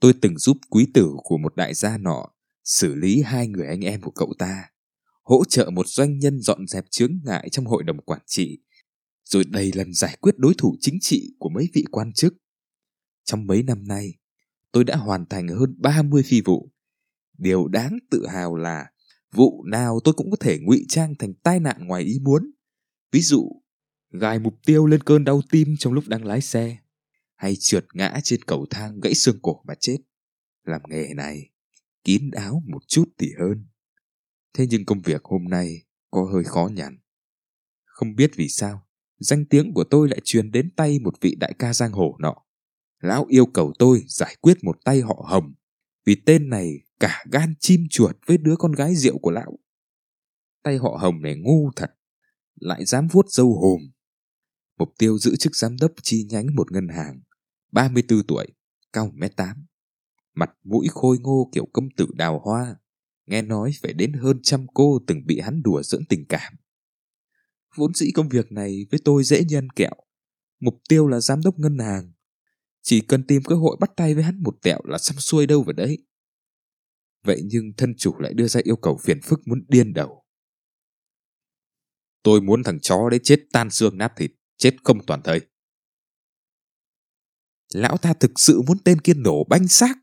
Tôi 0.00 0.14
từng 0.22 0.38
giúp 0.38 0.56
quý 0.70 0.86
tử 0.94 1.10
của 1.24 1.38
một 1.38 1.56
đại 1.56 1.74
gia 1.74 1.98
nọ 1.98 2.32
xử 2.64 2.94
lý 2.94 3.22
hai 3.22 3.48
người 3.48 3.66
anh 3.66 3.80
em 3.80 4.00
của 4.00 4.10
cậu 4.10 4.34
ta, 4.38 4.70
hỗ 5.22 5.44
trợ 5.44 5.70
một 5.70 5.86
doanh 5.88 6.18
nhân 6.18 6.40
dọn 6.40 6.66
dẹp 6.66 6.84
chướng 6.90 7.18
ngại 7.24 7.48
trong 7.52 7.66
hội 7.66 7.82
đồng 7.82 8.00
quản 8.00 8.20
trị, 8.26 8.58
rồi 9.26 9.44
đầy 9.44 9.72
lần 9.74 9.94
giải 9.94 10.16
quyết 10.20 10.38
đối 10.38 10.54
thủ 10.58 10.76
chính 10.80 10.98
trị 11.00 11.34
của 11.38 11.48
mấy 11.48 11.68
vị 11.74 11.84
quan 11.90 12.12
chức. 12.12 12.34
Trong 13.24 13.46
mấy 13.46 13.62
năm 13.62 13.84
nay, 13.88 14.18
tôi 14.72 14.84
đã 14.84 14.96
hoàn 14.96 15.26
thành 15.26 15.48
hơn 15.48 15.74
30 15.78 16.22
phi 16.22 16.40
vụ. 16.40 16.72
Điều 17.38 17.68
đáng 17.68 17.98
tự 18.10 18.26
hào 18.26 18.56
là 18.56 18.86
vụ 19.32 19.64
nào 19.64 20.00
tôi 20.04 20.14
cũng 20.14 20.30
có 20.30 20.36
thể 20.40 20.58
ngụy 20.58 20.84
trang 20.88 21.14
thành 21.18 21.34
tai 21.34 21.60
nạn 21.60 21.86
ngoài 21.86 22.02
ý 22.02 22.18
muốn. 22.22 22.50
Ví 23.12 23.20
dụ, 23.20 23.62
gài 24.10 24.38
mục 24.38 24.54
tiêu 24.66 24.86
lên 24.86 25.02
cơn 25.02 25.24
đau 25.24 25.40
tim 25.50 25.74
trong 25.78 25.92
lúc 25.92 26.04
đang 26.08 26.24
lái 26.24 26.40
xe, 26.40 26.78
hay 27.34 27.56
trượt 27.56 27.86
ngã 27.94 28.20
trên 28.22 28.42
cầu 28.42 28.66
thang 28.70 29.00
gãy 29.00 29.14
xương 29.14 29.38
cổ 29.42 29.62
mà 29.66 29.74
chết. 29.80 29.98
Làm 30.64 30.80
nghề 30.88 31.14
này, 31.14 31.50
kín 32.04 32.30
đáo 32.30 32.62
một 32.66 32.88
chút 32.88 33.08
thì 33.18 33.32
hơn. 33.38 33.66
Thế 34.54 34.66
nhưng 34.70 34.84
công 34.84 35.00
việc 35.00 35.24
hôm 35.24 35.44
nay 35.44 35.82
có 36.10 36.24
hơi 36.32 36.44
khó 36.44 36.68
nhằn. 36.72 36.98
Không 37.84 38.14
biết 38.14 38.30
vì 38.36 38.48
sao, 38.48 38.85
danh 39.18 39.44
tiếng 39.44 39.72
của 39.74 39.84
tôi 39.84 40.08
lại 40.08 40.20
truyền 40.24 40.50
đến 40.50 40.70
tay 40.76 40.98
một 40.98 41.14
vị 41.20 41.36
đại 41.40 41.54
ca 41.58 41.72
giang 41.72 41.92
hồ 41.92 42.16
nọ. 42.20 42.34
Lão 43.02 43.24
yêu 43.28 43.46
cầu 43.46 43.72
tôi 43.78 44.04
giải 44.08 44.36
quyết 44.40 44.64
một 44.64 44.76
tay 44.84 45.00
họ 45.00 45.24
hồng, 45.28 45.54
vì 46.04 46.16
tên 46.26 46.48
này 46.48 46.72
cả 47.00 47.24
gan 47.32 47.54
chim 47.60 47.86
chuột 47.90 48.16
với 48.26 48.38
đứa 48.38 48.56
con 48.56 48.72
gái 48.72 48.94
rượu 48.96 49.18
của 49.18 49.30
lão. 49.30 49.58
Tay 50.62 50.76
họ 50.76 50.98
hồng 51.00 51.22
này 51.22 51.36
ngu 51.36 51.70
thật, 51.76 51.90
lại 52.60 52.84
dám 52.84 53.08
vuốt 53.08 53.26
dâu 53.28 53.54
hồm. 53.54 53.80
Mục 54.78 54.88
tiêu 54.98 55.18
giữ 55.18 55.36
chức 55.36 55.56
giám 55.56 55.76
đốc 55.80 55.92
chi 56.02 56.26
nhánh 56.30 56.46
một 56.54 56.72
ngân 56.72 56.88
hàng, 56.88 57.20
34 57.72 58.26
tuổi, 58.26 58.46
cao 58.92 59.12
1m8 59.16 59.54
mặt 60.36 60.50
mũi 60.64 60.88
khôi 60.90 61.18
ngô 61.18 61.50
kiểu 61.52 61.68
công 61.72 61.90
tử 61.96 62.06
đào 62.14 62.40
hoa. 62.44 62.76
Nghe 63.26 63.42
nói 63.42 63.72
phải 63.82 63.92
đến 63.92 64.12
hơn 64.12 64.40
trăm 64.42 64.66
cô 64.74 64.98
từng 65.06 65.26
bị 65.26 65.40
hắn 65.40 65.62
đùa 65.62 65.82
dưỡng 65.82 66.04
tình 66.08 66.24
cảm. 66.28 66.52
Vốn 67.76 67.94
dĩ 67.94 68.10
công 68.14 68.28
việc 68.28 68.52
này 68.52 68.86
với 68.90 69.00
tôi 69.04 69.24
dễ 69.24 69.44
nhân 69.44 69.70
kẹo. 69.70 69.94
Mục 70.60 70.74
tiêu 70.88 71.06
là 71.06 71.20
giám 71.20 71.40
đốc 71.44 71.58
ngân 71.58 71.78
hàng. 71.78 72.12
Chỉ 72.82 73.00
cần 73.00 73.26
tìm 73.26 73.42
cơ 73.42 73.54
hội 73.54 73.76
bắt 73.80 73.90
tay 73.96 74.14
với 74.14 74.24
hắn 74.24 74.42
một 74.42 74.56
tẹo 74.62 74.80
là 74.84 74.98
xăm 74.98 75.16
xuôi 75.16 75.46
đâu 75.46 75.62
vào 75.62 75.72
đấy. 75.72 75.98
Vậy 77.24 77.40
nhưng 77.44 77.72
thân 77.76 77.94
chủ 77.98 78.18
lại 78.18 78.34
đưa 78.34 78.48
ra 78.48 78.60
yêu 78.64 78.76
cầu 78.76 78.98
phiền 79.02 79.20
phức 79.22 79.40
muốn 79.46 79.64
điên 79.68 79.94
đầu. 79.94 80.24
Tôi 82.22 82.40
muốn 82.40 82.62
thằng 82.62 82.80
chó 82.80 83.10
đấy 83.10 83.20
chết 83.22 83.46
tan 83.52 83.70
xương 83.70 83.98
nát 83.98 84.12
thịt, 84.16 84.30
chết 84.56 84.76
không 84.84 85.06
toàn 85.06 85.22
thây. 85.22 85.40
Lão 87.74 87.96
ta 87.96 88.14
thực 88.14 88.30
sự 88.36 88.62
muốn 88.66 88.78
tên 88.84 89.00
kia 89.00 89.14
nổ 89.14 89.44
banh 89.44 89.68
xác. 89.68 89.98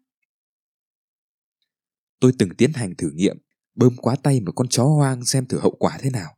Tôi 2.20 2.32
từng 2.40 2.50
tiến 2.58 2.74
hành 2.74 2.96
thử 2.98 3.10
nghiệm, 3.14 3.38
bơm 3.76 3.96
quá 3.96 4.16
tay 4.24 4.42
một 4.42 4.52
con 4.56 4.68
chó 4.68 4.84
hoang 4.84 5.26
xem 5.26 5.46
thử 5.46 5.60
hậu 5.60 5.76
quả 5.80 5.98
thế 6.02 6.10
nào. 6.10 6.38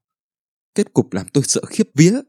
Kết 0.75 0.93
cục 0.93 1.13
làm 1.13 1.27
tôi 1.33 1.43
sợ 1.47 1.61
khiếp 1.69 1.89
vía. 1.93 2.21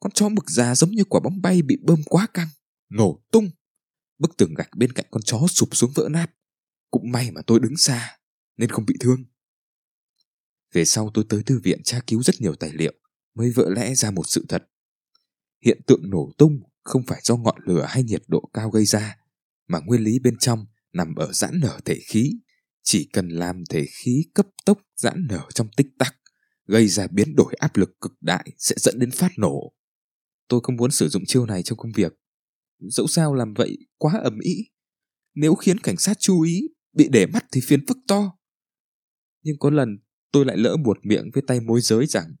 Con 0.00 0.12
chó 0.12 0.28
mực 0.28 0.50
già 0.50 0.74
giống 0.74 0.90
như 0.90 1.04
quả 1.04 1.20
bóng 1.20 1.42
bay 1.42 1.62
bị 1.62 1.76
bơm 1.82 2.02
quá 2.02 2.26
căng, 2.34 2.48
nổ 2.88 3.24
tung. 3.32 3.50
Bức 4.18 4.36
tường 4.36 4.54
gạch 4.54 4.70
bên 4.76 4.92
cạnh 4.92 5.06
con 5.10 5.22
chó 5.22 5.46
sụp 5.48 5.76
xuống 5.76 5.92
vỡ 5.94 6.08
nát. 6.10 6.30
Cũng 6.90 7.12
may 7.12 7.30
mà 7.30 7.40
tôi 7.46 7.60
đứng 7.60 7.76
xa, 7.76 8.18
nên 8.56 8.70
không 8.70 8.86
bị 8.86 8.94
thương. 9.00 9.24
Về 10.72 10.84
sau 10.84 11.10
tôi 11.14 11.24
tới 11.28 11.42
thư 11.42 11.60
viện 11.60 11.82
tra 11.82 12.00
cứu 12.06 12.22
rất 12.22 12.40
nhiều 12.40 12.54
tài 12.54 12.72
liệu, 12.72 12.92
mới 13.34 13.50
vỡ 13.50 13.70
lẽ 13.76 13.94
ra 13.94 14.10
một 14.10 14.24
sự 14.26 14.46
thật. 14.48 14.68
Hiện 15.64 15.80
tượng 15.86 16.10
nổ 16.10 16.32
tung 16.38 16.60
không 16.82 17.02
phải 17.06 17.20
do 17.24 17.36
ngọn 17.36 17.60
lửa 17.66 17.86
hay 17.88 18.02
nhiệt 18.02 18.22
độ 18.28 18.50
cao 18.52 18.70
gây 18.70 18.84
ra, 18.84 19.16
mà 19.68 19.80
nguyên 19.80 20.00
lý 20.00 20.18
bên 20.18 20.36
trong 20.38 20.66
nằm 20.92 21.14
ở 21.14 21.32
giãn 21.32 21.60
nở 21.60 21.80
thể 21.84 21.98
khí. 22.06 22.32
Chỉ 22.82 23.08
cần 23.12 23.28
làm 23.28 23.64
thể 23.70 23.86
khí 23.90 24.24
cấp 24.34 24.46
tốc 24.64 24.78
giãn 24.96 25.26
nở 25.28 25.46
trong 25.54 25.68
tích 25.76 25.88
tắc, 25.98 26.16
gây 26.66 26.88
ra 26.88 27.06
biến 27.06 27.36
đổi 27.36 27.54
áp 27.58 27.76
lực 27.76 28.00
cực 28.00 28.12
đại 28.20 28.52
sẽ 28.58 28.74
dẫn 28.78 28.98
đến 28.98 29.10
phát 29.10 29.30
nổ. 29.38 29.72
Tôi 30.48 30.60
không 30.62 30.76
muốn 30.76 30.90
sử 30.90 31.08
dụng 31.08 31.22
chiêu 31.26 31.46
này 31.46 31.62
trong 31.62 31.78
công 31.78 31.92
việc. 31.92 32.12
Dẫu 32.78 33.06
sao 33.06 33.34
làm 33.34 33.54
vậy 33.54 33.78
quá 33.98 34.20
ầm 34.22 34.38
ĩ. 34.38 34.70
Nếu 35.34 35.54
khiến 35.54 35.78
cảnh 35.78 35.96
sát 35.96 36.18
chú 36.20 36.40
ý, 36.40 36.68
bị 36.92 37.08
để 37.12 37.26
mắt 37.26 37.44
thì 37.52 37.60
phiền 37.64 37.86
phức 37.86 37.96
to. 38.08 38.38
Nhưng 39.42 39.58
có 39.58 39.70
lần 39.70 39.98
tôi 40.32 40.44
lại 40.44 40.56
lỡ 40.56 40.76
buột 40.84 40.98
miệng 41.02 41.30
với 41.34 41.42
tay 41.46 41.60
môi 41.60 41.80
giới 41.80 42.06
rằng 42.06 42.34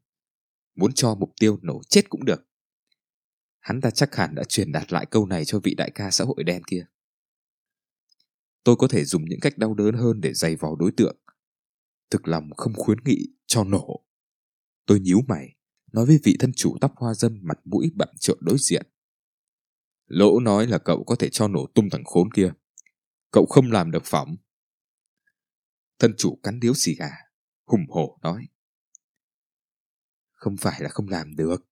muốn 0.74 0.92
cho 0.92 1.14
mục 1.14 1.32
tiêu 1.40 1.58
nổ 1.62 1.80
chết 1.88 2.08
cũng 2.08 2.24
được. 2.24 2.48
Hắn 3.60 3.80
ta 3.80 3.90
chắc 3.90 4.14
hẳn 4.14 4.34
đã 4.34 4.44
truyền 4.44 4.72
đạt 4.72 4.92
lại 4.92 5.06
câu 5.10 5.26
này 5.26 5.44
cho 5.44 5.60
vị 5.60 5.74
đại 5.74 5.90
ca 5.94 6.10
xã 6.10 6.24
hội 6.24 6.44
đen 6.44 6.62
kia. 6.64 6.86
Tôi 8.64 8.76
có 8.76 8.88
thể 8.88 9.04
dùng 9.04 9.24
những 9.24 9.40
cách 9.40 9.58
đau 9.58 9.74
đớn 9.74 9.94
hơn 9.94 10.20
để 10.20 10.34
dày 10.34 10.56
vò 10.56 10.76
đối 10.78 10.92
tượng. 10.96 11.16
Thực 12.10 12.28
lòng 12.28 12.50
không 12.56 12.74
khuyến 12.74 12.98
nghị 13.04 13.18
cho 13.46 13.64
nổ. 13.64 14.05
Tôi 14.86 15.00
nhíu 15.00 15.20
mày, 15.28 15.56
nói 15.92 16.06
với 16.06 16.20
vị 16.24 16.36
thân 16.40 16.52
chủ 16.56 16.76
tóc 16.80 16.92
hoa 16.96 17.14
dâm 17.14 17.38
mặt 17.42 17.58
mũi 17.64 17.90
bặm 17.94 18.08
trợn 18.20 18.36
đối 18.40 18.56
diện. 18.58 18.86
Lỗ 20.06 20.40
nói 20.40 20.66
là 20.66 20.78
cậu 20.78 21.04
có 21.04 21.16
thể 21.16 21.28
cho 21.28 21.48
nổ 21.48 21.66
tung 21.74 21.90
thằng 21.90 22.04
khốn 22.04 22.32
kia. 22.32 22.52
Cậu 23.30 23.46
không 23.46 23.70
làm 23.70 23.90
được 23.90 24.02
phỏng. 24.04 24.36
Thân 25.98 26.14
chủ 26.18 26.38
cắn 26.42 26.60
điếu 26.60 26.74
xì 26.74 26.94
gà, 26.94 27.10
hùng 27.64 27.86
hổ 27.88 28.18
nói. 28.22 28.46
Không 30.32 30.56
phải 30.56 30.82
là 30.82 30.88
không 30.88 31.08
làm 31.08 31.36
được. 31.36 31.66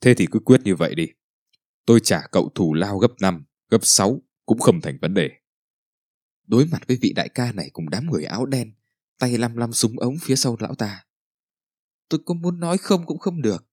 Thế 0.00 0.14
thì 0.14 0.26
cứ 0.30 0.38
quyết 0.38 0.60
như 0.64 0.74
vậy 0.74 0.94
đi. 0.94 1.06
Tôi 1.86 2.00
trả 2.02 2.26
cậu 2.32 2.50
thù 2.54 2.74
lao 2.74 2.98
gấp 2.98 3.12
5, 3.20 3.44
gấp 3.70 3.78
6 3.82 4.22
cũng 4.46 4.58
không 4.58 4.80
thành 4.80 4.98
vấn 5.00 5.14
đề. 5.14 5.30
Đối 6.46 6.66
mặt 6.66 6.82
với 6.88 6.98
vị 7.00 7.12
đại 7.16 7.28
ca 7.28 7.52
này 7.52 7.70
cùng 7.72 7.90
đám 7.90 8.06
người 8.06 8.24
áo 8.24 8.46
đen, 8.46 8.72
tay 9.18 9.38
lăm 9.38 9.56
lăm 9.56 9.72
súng 9.72 9.98
ống 9.98 10.16
phía 10.20 10.36
sau 10.36 10.56
lão 10.60 10.74
ta. 10.74 11.07
Tôi 12.08 12.20
có 12.26 12.34
muốn 12.34 12.60
nói 12.60 12.78
không 12.78 13.06
cũng 13.06 13.18
không 13.18 13.42
được. 13.42 13.66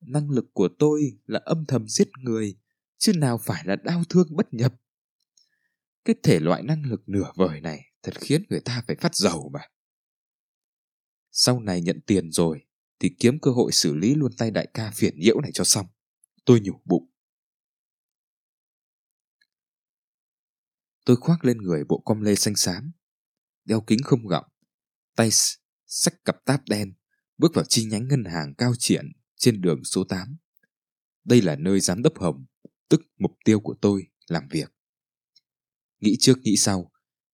Năng 0.00 0.30
lực 0.30 0.44
của 0.52 0.68
tôi 0.78 1.18
là 1.26 1.40
âm 1.44 1.64
thầm 1.66 1.88
giết 1.88 2.08
người, 2.22 2.58
chứ 2.98 3.12
nào 3.12 3.38
phải 3.38 3.62
là 3.66 3.76
đau 3.76 4.02
thương 4.08 4.36
bất 4.36 4.54
nhập. 4.54 4.74
Cái 6.04 6.16
thể 6.22 6.40
loại 6.40 6.62
năng 6.62 6.84
lực 6.84 7.08
nửa 7.08 7.32
vời 7.34 7.60
này 7.60 7.84
thật 8.02 8.14
khiến 8.20 8.42
người 8.48 8.60
ta 8.60 8.84
phải 8.86 8.96
phát 8.96 9.14
dầu 9.14 9.50
mà. 9.52 9.60
Sau 11.30 11.60
này 11.60 11.80
nhận 11.80 12.00
tiền 12.06 12.30
rồi, 12.32 12.66
thì 12.98 13.16
kiếm 13.18 13.38
cơ 13.40 13.50
hội 13.50 13.72
xử 13.72 13.94
lý 13.94 14.14
luôn 14.14 14.32
tay 14.38 14.50
đại 14.50 14.68
ca 14.74 14.90
phiền 14.94 15.18
nhiễu 15.18 15.40
này 15.40 15.50
cho 15.54 15.64
xong. 15.64 15.86
Tôi 16.44 16.60
nhủ 16.60 16.80
bụng. 16.84 17.10
Tôi 21.04 21.16
khoác 21.16 21.44
lên 21.44 21.58
người 21.58 21.84
bộ 21.84 22.02
com 22.04 22.20
lê 22.20 22.34
xanh 22.34 22.56
xám, 22.56 22.92
đeo 23.64 23.80
kính 23.80 23.98
không 24.04 24.26
gọng, 24.26 24.44
tay 25.16 25.28
xách 25.86 26.24
cặp 26.24 26.44
táp 26.44 26.68
đen, 26.68 26.94
bước 27.38 27.54
vào 27.54 27.64
chi 27.64 27.84
nhánh 27.84 28.08
ngân 28.08 28.24
hàng 28.24 28.54
cao 28.54 28.72
triển 28.78 29.12
trên 29.36 29.60
đường 29.60 29.84
số 29.84 30.04
8. 30.04 30.36
Đây 31.24 31.42
là 31.42 31.56
nơi 31.56 31.80
giám 31.80 32.02
đốc 32.02 32.18
Hồng, 32.18 32.44
tức 32.88 33.00
mục 33.18 33.32
tiêu 33.44 33.60
của 33.60 33.74
tôi, 33.80 34.06
làm 34.28 34.48
việc. 34.50 34.72
Nghĩ 36.00 36.16
trước 36.20 36.38
nghĩ 36.42 36.56
sau, 36.56 36.90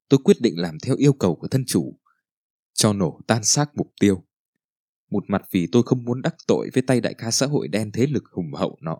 tôi 0.08 0.20
quyết 0.25 0.40
định 0.40 0.54
làm 0.58 0.78
theo 0.78 0.96
yêu 0.96 1.12
cầu 1.12 1.37
của 1.37 1.49
thân 1.49 1.64
chủ, 1.66 2.00
cho 2.73 2.92
nổ 2.92 3.20
tan 3.26 3.44
xác 3.44 3.76
mục 3.76 3.92
tiêu. 4.00 4.25
Một 5.11 5.25
mặt 5.28 5.42
vì 5.50 5.68
tôi 5.73 5.82
không 5.87 6.04
muốn 6.04 6.23
đắc 6.23 6.34
tội 6.46 6.70
với 6.75 6.82
tay 6.82 7.00
đại 7.00 7.14
ca 7.14 7.30
xã 7.30 7.46
hội 7.46 7.68
đen 7.68 7.90
thế 7.92 8.06
lực 8.06 8.25
hùng 8.32 8.52
hậu 8.52 8.78
nọ. 8.80 8.99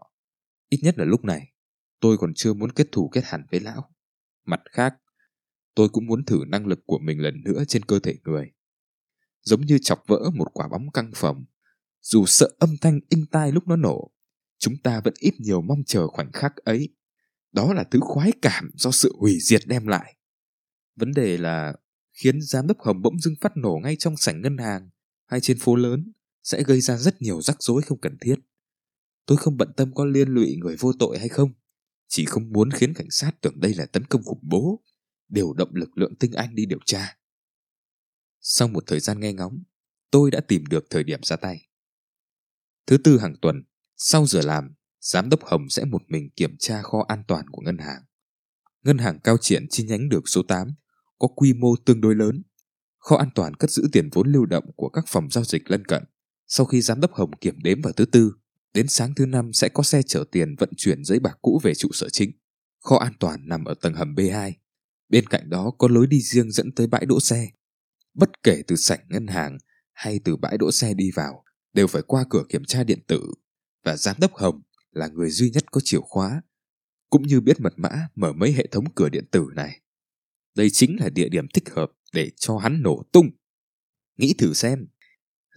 Ít 0.68 0.78
nhất 0.82 0.99
là 0.99 1.04
lúc 1.04 1.25
này, 1.25 1.52
tôi 2.00 2.18
còn 2.18 2.32
chưa 2.34 2.54
muốn 2.54 2.73
kết 2.73 2.87
thù 2.92 3.08
kết 3.08 3.25
hẳn 3.25 3.46
với 3.50 3.61
lão. 3.61 3.90
Mặt 4.44 4.61
khác, 4.70 4.94
tôi 5.75 5.88
cũng 5.88 6.06
muốn 6.06 6.25
thử 6.25 6.44
năng 6.49 6.66
lực 6.66 6.80
của 6.87 6.99
mình 6.99 7.20
lần 7.20 7.34
nữa 7.44 7.64
trên 7.68 7.84
cơ 7.84 7.99
thể 7.99 8.14
người. 8.25 8.52
Giống 9.44 9.60
như 9.60 9.78
chọc 9.78 10.02
vỡ 10.06 10.30
một 10.34 10.48
quả 10.52 10.68
bóng 10.68 10.90
căng 10.90 11.10
phòng. 11.14 11.44
Dù 12.02 12.26
sợ 12.26 12.50
âm 12.58 12.76
thanh 12.80 13.00
inh 13.08 13.26
tai 13.30 13.52
lúc 13.52 13.68
nó 13.68 13.76
nổ, 13.76 14.10
chúng 14.58 14.76
ta 14.76 15.00
vẫn 15.04 15.14
ít 15.18 15.34
nhiều 15.38 15.60
mong 15.60 15.82
chờ 15.86 16.06
khoảnh 16.06 16.32
khắc 16.32 16.56
ấy. 16.56 16.88
Đó 17.52 17.72
là 17.72 17.84
thứ 17.84 17.98
khoái 18.02 18.32
cảm 18.42 18.70
do 18.74 18.90
sự 18.90 19.16
hủy 19.18 19.38
diệt 19.40 19.60
đem 19.66 19.86
lại. 19.86 20.16
Vấn 20.96 21.12
đề 21.12 21.38
là 21.38 21.74
khiến 22.12 22.42
giám 22.42 22.66
đốc 22.66 22.80
hầm 22.80 23.02
bỗng 23.02 23.18
dưng 23.18 23.34
phát 23.40 23.56
nổ 23.56 23.80
ngay 23.82 23.96
trong 23.98 24.16
sảnh 24.16 24.42
ngân 24.42 24.58
hàng 24.58 24.90
hay 25.26 25.40
trên 25.40 25.58
phố 25.58 25.76
lớn 25.76 26.12
sẽ 26.42 26.62
gây 26.62 26.80
ra 26.80 26.96
rất 26.96 27.22
nhiều 27.22 27.42
rắc 27.42 27.62
rối 27.62 27.82
không 27.82 28.00
cần 28.00 28.16
thiết. 28.20 28.36
Tôi 29.26 29.38
không 29.38 29.56
bận 29.56 29.72
tâm 29.76 29.94
có 29.94 30.04
liên 30.04 30.28
lụy 30.28 30.56
người 30.56 30.76
vô 30.78 30.92
tội 30.98 31.18
hay 31.18 31.28
không, 31.28 31.52
chỉ 32.08 32.24
không 32.24 32.52
muốn 32.52 32.70
khiến 32.70 32.94
cảnh 32.94 33.10
sát 33.10 33.32
tưởng 33.40 33.60
đây 33.60 33.74
là 33.74 33.86
tấn 33.86 34.04
công 34.04 34.22
khủng 34.22 34.42
bố, 34.42 34.82
điều 35.28 35.52
động 35.52 35.70
lực 35.72 35.98
lượng 35.98 36.14
tinh 36.16 36.32
anh 36.32 36.54
đi 36.54 36.66
điều 36.66 36.78
tra. 36.86 37.16
Sau 38.46 38.68
một 38.68 38.84
thời 38.86 39.00
gian 39.00 39.20
nghe 39.20 39.32
ngóng, 39.32 39.62
tôi 40.10 40.30
đã 40.30 40.40
tìm 40.40 40.66
được 40.66 40.84
thời 40.90 41.04
điểm 41.04 41.20
ra 41.22 41.36
tay. 41.36 41.68
Thứ 42.86 42.96
tư 42.96 43.18
hàng 43.18 43.34
tuần, 43.42 43.64
sau 43.96 44.26
giờ 44.26 44.40
làm, 44.40 44.74
giám 45.00 45.28
đốc 45.28 45.44
Hồng 45.44 45.68
sẽ 45.70 45.84
một 45.84 46.02
mình 46.08 46.30
kiểm 46.36 46.56
tra 46.58 46.82
kho 46.82 47.04
an 47.08 47.22
toàn 47.28 47.50
của 47.50 47.62
ngân 47.62 47.78
hàng. 47.78 48.02
Ngân 48.82 48.98
hàng 48.98 49.18
cao 49.24 49.36
triển 49.40 49.66
chi 49.70 49.84
nhánh 49.84 50.08
được 50.08 50.28
số 50.28 50.42
8 50.42 50.74
có 51.18 51.28
quy 51.28 51.52
mô 51.52 51.76
tương 51.86 52.00
đối 52.00 52.14
lớn 52.14 52.42
kho 53.04 53.16
an 53.16 53.28
toàn 53.34 53.54
cất 53.54 53.70
giữ 53.70 53.88
tiền 53.92 54.08
vốn 54.12 54.32
lưu 54.32 54.46
động 54.46 54.64
của 54.76 54.88
các 54.88 55.04
phòng 55.08 55.30
giao 55.30 55.44
dịch 55.44 55.70
lân 55.70 55.84
cận. 55.84 56.04
Sau 56.46 56.66
khi 56.66 56.80
giám 56.80 57.00
đốc 57.00 57.12
Hồng 57.12 57.30
kiểm 57.40 57.62
đếm 57.62 57.80
vào 57.80 57.92
thứ 57.92 58.04
tư, 58.04 58.32
đến 58.74 58.88
sáng 58.88 59.14
thứ 59.14 59.26
năm 59.26 59.52
sẽ 59.52 59.68
có 59.68 59.82
xe 59.82 60.02
chở 60.02 60.24
tiền 60.32 60.54
vận 60.58 60.70
chuyển 60.76 61.04
giấy 61.04 61.18
bạc 61.18 61.38
cũ 61.42 61.60
về 61.62 61.74
trụ 61.74 61.88
sở 61.92 62.08
chính. 62.08 62.32
Kho 62.80 62.96
an 62.98 63.12
toàn 63.20 63.48
nằm 63.48 63.64
ở 63.64 63.74
tầng 63.74 63.94
hầm 63.94 64.14
B2. 64.14 64.52
Bên 65.08 65.26
cạnh 65.26 65.50
đó 65.50 65.72
có 65.78 65.88
lối 65.88 66.06
đi 66.06 66.20
riêng 66.20 66.50
dẫn 66.50 66.72
tới 66.72 66.86
bãi 66.86 67.06
đỗ 67.06 67.20
xe. 67.20 67.48
Bất 68.14 68.42
kể 68.42 68.62
từ 68.66 68.76
sảnh 68.76 69.00
ngân 69.09 69.26
hàng 69.26 69.59
hay 69.92 70.21
từ 70.25 70.37
bãi 70.37 70.59
đỗ 70.59 70.73
xe 70.73 70.94
đi 70.94 71.11
vào, 71.11 71.44
đều 71.73 71.87
phải 71.87 72.02
qua 72.02 72.25
cửa 72.30 72.44
kiểm 72.49 72.64
tra 72.64 72.85
điện 72.85 73.00
tử. 73.06 73.23
Và 73.85 73.97
giám 73.97 74.16
đốc 74.21 74.35
Hồng 74.35 74.62
là 74.90 75.09
người 75.09 75.30
duy 75.30 75.50
nhất 75.50 75.64
có 75.71 75.80
chìa 75.85 76.00
khóa, 76.00 76.42
cũng 77.11 77.23
như 77.23 77.40
biết 77.40 77.61
mật 77.61 77.73
mã 77.76 78.09
mở 78.14 78.33
mấy 78.33 78.52
hệ 78.52 78.66
thống 78.66 78.85
cửa 78.94 79.09
điện 79.09 79.25
tử 79.30 79.47
này. 79.54 79.80
Đây 80.54 80.71
chính 80.71 80.97
là 81.00 81.09
địa 81.09 81.28
điểm 81.28 81.47
thích 81.54 81.68
hợp 81.71 81.92
để 82.12 82.30
cho 82.37 82.56
hắn 82.59 82.83
nổ 82.83 83.02
tung. 83.12 83.30
Nghĩ 84.16 84.35
thử 84.38 84.54
xem, 84.54 84.87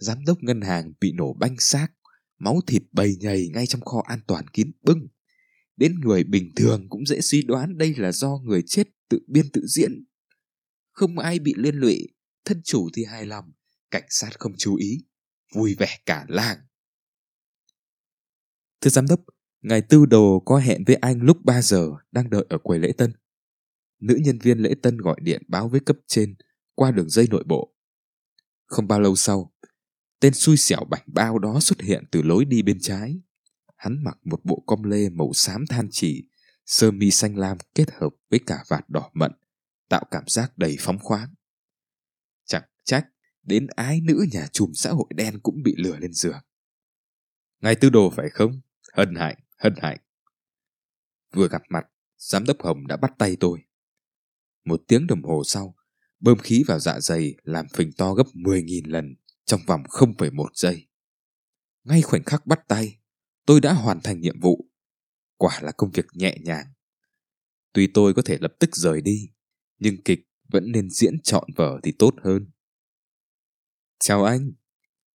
giám 0.00 0.24
đốc 0.24 0.42
ngân 0.42 0.60
hàng 0.60 0.92
bị 1.00 1.12
nổ 1.12 1.32
banh 1.32 1.56
xác, 1.58 1.88
máu 2.38 2.60
thịt 2.66 2.82
bầy 2.92 3.16
nhầy 3.16 3.48
ngay 3.48 3.66
trong 3.66 3.80
kho 3.80 4.02
an 4.06 4.20
toàn 4.26 4.48
kín 4.48 4.70
bưng. 4.82 5.06
Đến 5.76 6.00
người 6.00 6.24
bình 6.24 6.50
thường 6.56 6.88
cũng 6.88 7.06
dễ 7.06 7.20
suy 7.20 7.42
đoán 7.42 7.78
đây 7.78 7.94
là 7.96 8.12
do 8.12 8.38
người 8.44 8.62
chết 8.66 8.84
tự 9.08 9.18
biên 9.26 9.50
tự 9.52 9.66
diễn. 9.66 10.04
Không 10.90 11.18
ai 11.18 11.38
bị 11.38 11.54
liên 11.56 11.74
lụy, 11.74 12.08
thân 12.48 12.60
chủ 12.64 12.88
thì 12.94 13.04
hài 13.04 13.26
lòng, 13.26 13.52
cảnh 13.90 14.06
sát 14.08 14.40
không 14.40 14.52
chú 14.58 14.76
ý, 14.76 15.04
vui 15.54 15.74
vẻ 15.78 15.98
cả 16.06 16.24
làng. 16.28 16.58
Thưa 18.80 18.90
giám 18.90 19.06
đốc, 19.06 19.20
ngài 19.62 19.82
tư 19.82 20.06
đồ 20.06 20.42
có 20.46 20.58
hẹn 20.58 20.84
với 20.86 20.96
anh 20.96 21.22
lúc 21.22 21.44
3 21.44 21.62
giờ 21.62 21.90
đang 22.12 22.30
đợi 22.30 22.46
ở 22.48 22.58
quầy 22.58 22.78
lễ 22.78 22.92
tân. 22.92 23.12
Nữ 24.00 24.18
nhân 24.24 24.38
viên 24.38 24.58
lễ 24.58 24.74
tân 24.82 24.96
gọi 24.96 25.16
điện 25.22 25.42
báo 25.48 25.68
với 25.68 25.80
cấp 25.80 25.96
trên 26.06 26.34
qua 26.74 26.90
đường 26.90 27.08
dây 27.08 27.26
nội 27.30 27.44
bộ. 27.46 27.74
Không 28.66 28.88
bao 28.88 29.00
lâu 29.00 29.16
sau, 29.16 29.52
tên 30.20 30.34
xui 30.34 30.56
xẻo 30.56 30.84
bảnh 30.84 31.04
bao 31.06 31.38
đó 31.38 31.60
xuất 31.60 31.80
hiện 31.80 32.04
từ 32.10 32.22
lối 32.22 32.44
đi 32.44 32.62
bên 32.62 32.78
trái. 32.80 33.20
Hắn 33.76 34.04
mặc 34.04 34.18
một 34.24 34.44
bộ 34.44 34.64
com 34.66 34.82
lê 34.82 35.08
màu 35.08 35.30
xám 35.34 35.66
than 35.66 35.88
chỉ, 35.90 36.28
sơ 36.66 36.90
mi 36.90 37.10
xanh 37.10 37.36
lam 37.36 37.58
kết 37.74 37.90
hợp 37.90 38.10
với 38.30 38.40
cả 38.46 38.64
vạt 38.68 38.90
đỏ 38.90 39.10
mận, 39.14 39.32
tạo 39.88 40.04
cảm 40.10 40.24
giác 40.26 40.58
đầy 40.58 40.76
phóng 40.80 40.98
khoáng. 40.98 41.34
Đến 43.48 43.66
ái 43.66 44.00
nữ 44.00 44.26
nhà 44.32 44.46
chùm 44.52 44.72
xã 44.74 44.90
hội 44.90 45.06
đen 45.14 45.38
cũng 45.42 45.62
bị 45.62 45.74
lừa 45.78 45.96
lên 45.96 46.12
giường. 46.12 46.40
Ngài 47.60 47.74
tư 47.74 47.90
đồ 47.90 48.10
phải 48.10 48.30
không? 48.30 48.60
Hân 48.92 49.14
hạnh, 49.14 49.36
hân 49.58 49.74
hạnh. 49.76 49.98
Vừa 51.34 51.48
gặp 51.48 51.62
mặt, 51.68 51.86
giám 52.16 52.44
đốc 52.44 52.62
Hồng 52.62 52.86
đã 52.86 52.96
bắt 52.96 53.12
tay 53.18 53.36
tôi. 53.40 53.58
Một 54.64 54.82
tiếng 54.88 55.06
đồng 55.06 55.22
hồ 55.22 55.42
sau, 55.44 55.76
bơm 56.20 56.38
khí 56.38 56.64
vào 56.66 56.78
dạ 56.78 57.00
dày 57.00 57.34
làm 57.42 57.66
phình 57.68 57.92
to 57.92 58.14
gấp 58.14 58.26
10.000 58.34 58.90
lần 58.90 59.14
trong 59.44 59.60
vòng 59.66 59.82
0,1 59.82 60.46
giây. 60.54 60.86
Ngay 61.84 62.02
khoảnh 62.02 62.24
khắc 62.24 62.46
bắt 62.46 62.60
tay, 62.68 62.98
tôi 63.46 63.60
đã 63.60 63.72
hoàn 63.72 64.00
thành 64.00 64.20
nhiệm 64.20 64.40
vụ. 64.40 64.70
Quả 65.36 65.60
là 65.62 65.72
công 65.72 65.90
việc 65.90 66.06
nhẹ 66.12 66.38
nhàng. 66.42 66.66
Tuy 67.72 67.86
tôi 67.94 68.14
có 68.14 68.22
thể 68.22 68.38
lập 68.40 68.52
tức 68.58 68.76
rời 68.76 69.00
đi, 69.00 69.30
nhưng 69.78 70.02
kịch 70.02 70.20
vẫn 70.48 70.72
nên 70.72 70.90
diễn 70.90 71.20
trọn 71.22 71.44
vở 71.56 71.80
thì 71.82 71.92
tốt 71.98 72.14
hơn. 72.22 72.50
Chào 74.00 74.24
anh, 74.24 74.52